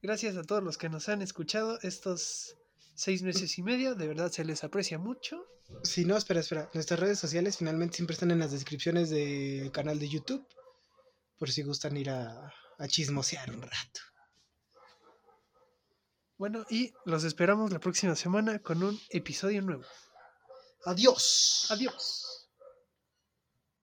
gracias 0.02 0.36
a 0.36 0.42
todos 0.42 0.64
los 0.64 0.76
que 0.78 0.88
nos 0.88 1.08
han 1.08 1.22
escuchado 1.22 1.78
estos 1.82 2.56
seis 2.96 3.22
meses 3.22 3.56
y 3.58 3.62
medio. 3.62 3.94
De 3.94 4.08
verdad 4.08 4.32
se 4.32 4.44
les 4.44 4.64
aprecia 4.64 4.98
mucho. 4.98 5.46
Si 5.84 6.04
no, 6.04 6.16
espera, 6.16 6.40
espera. 6.40 6.68
Nuestras 6.74 6.98
redes 6.98 7.20
sociales 7.20 7.58
finalmente 7.58 7.94
siempre 7.94 8.14
están 8.14 8.32
en 8.32 8.40
las 8.40 8.50
descripciones 8.50 9.08
del 9.10 9.70
canal 9.70 10.00
de 10.00 10.08
YouTube. 10.08 10.44
Por 11.38 11.50
si 11.50 11.62
gustan 11.62 11.96
ir 11.96 12.10
a, 12.10 12.52
a 12.78 12.88
chismosear 12.88 13.50
un 13.50 13.62
rato. 13.62 14.00
Bueno, 16.38 16.66
y 16.68 16.92
los 17.04 17.24
esperamos 17.24 17.72
la 17.72 17.78
próxima 17.78 18.14
semana 18.14 18.58
con 18.58 18.82
un 18.82 19.00
episodio 19.10 19.62
nuevo. 19.62 19.84
Adiós. 20.84 21.66
Adiós. 21.70 22.25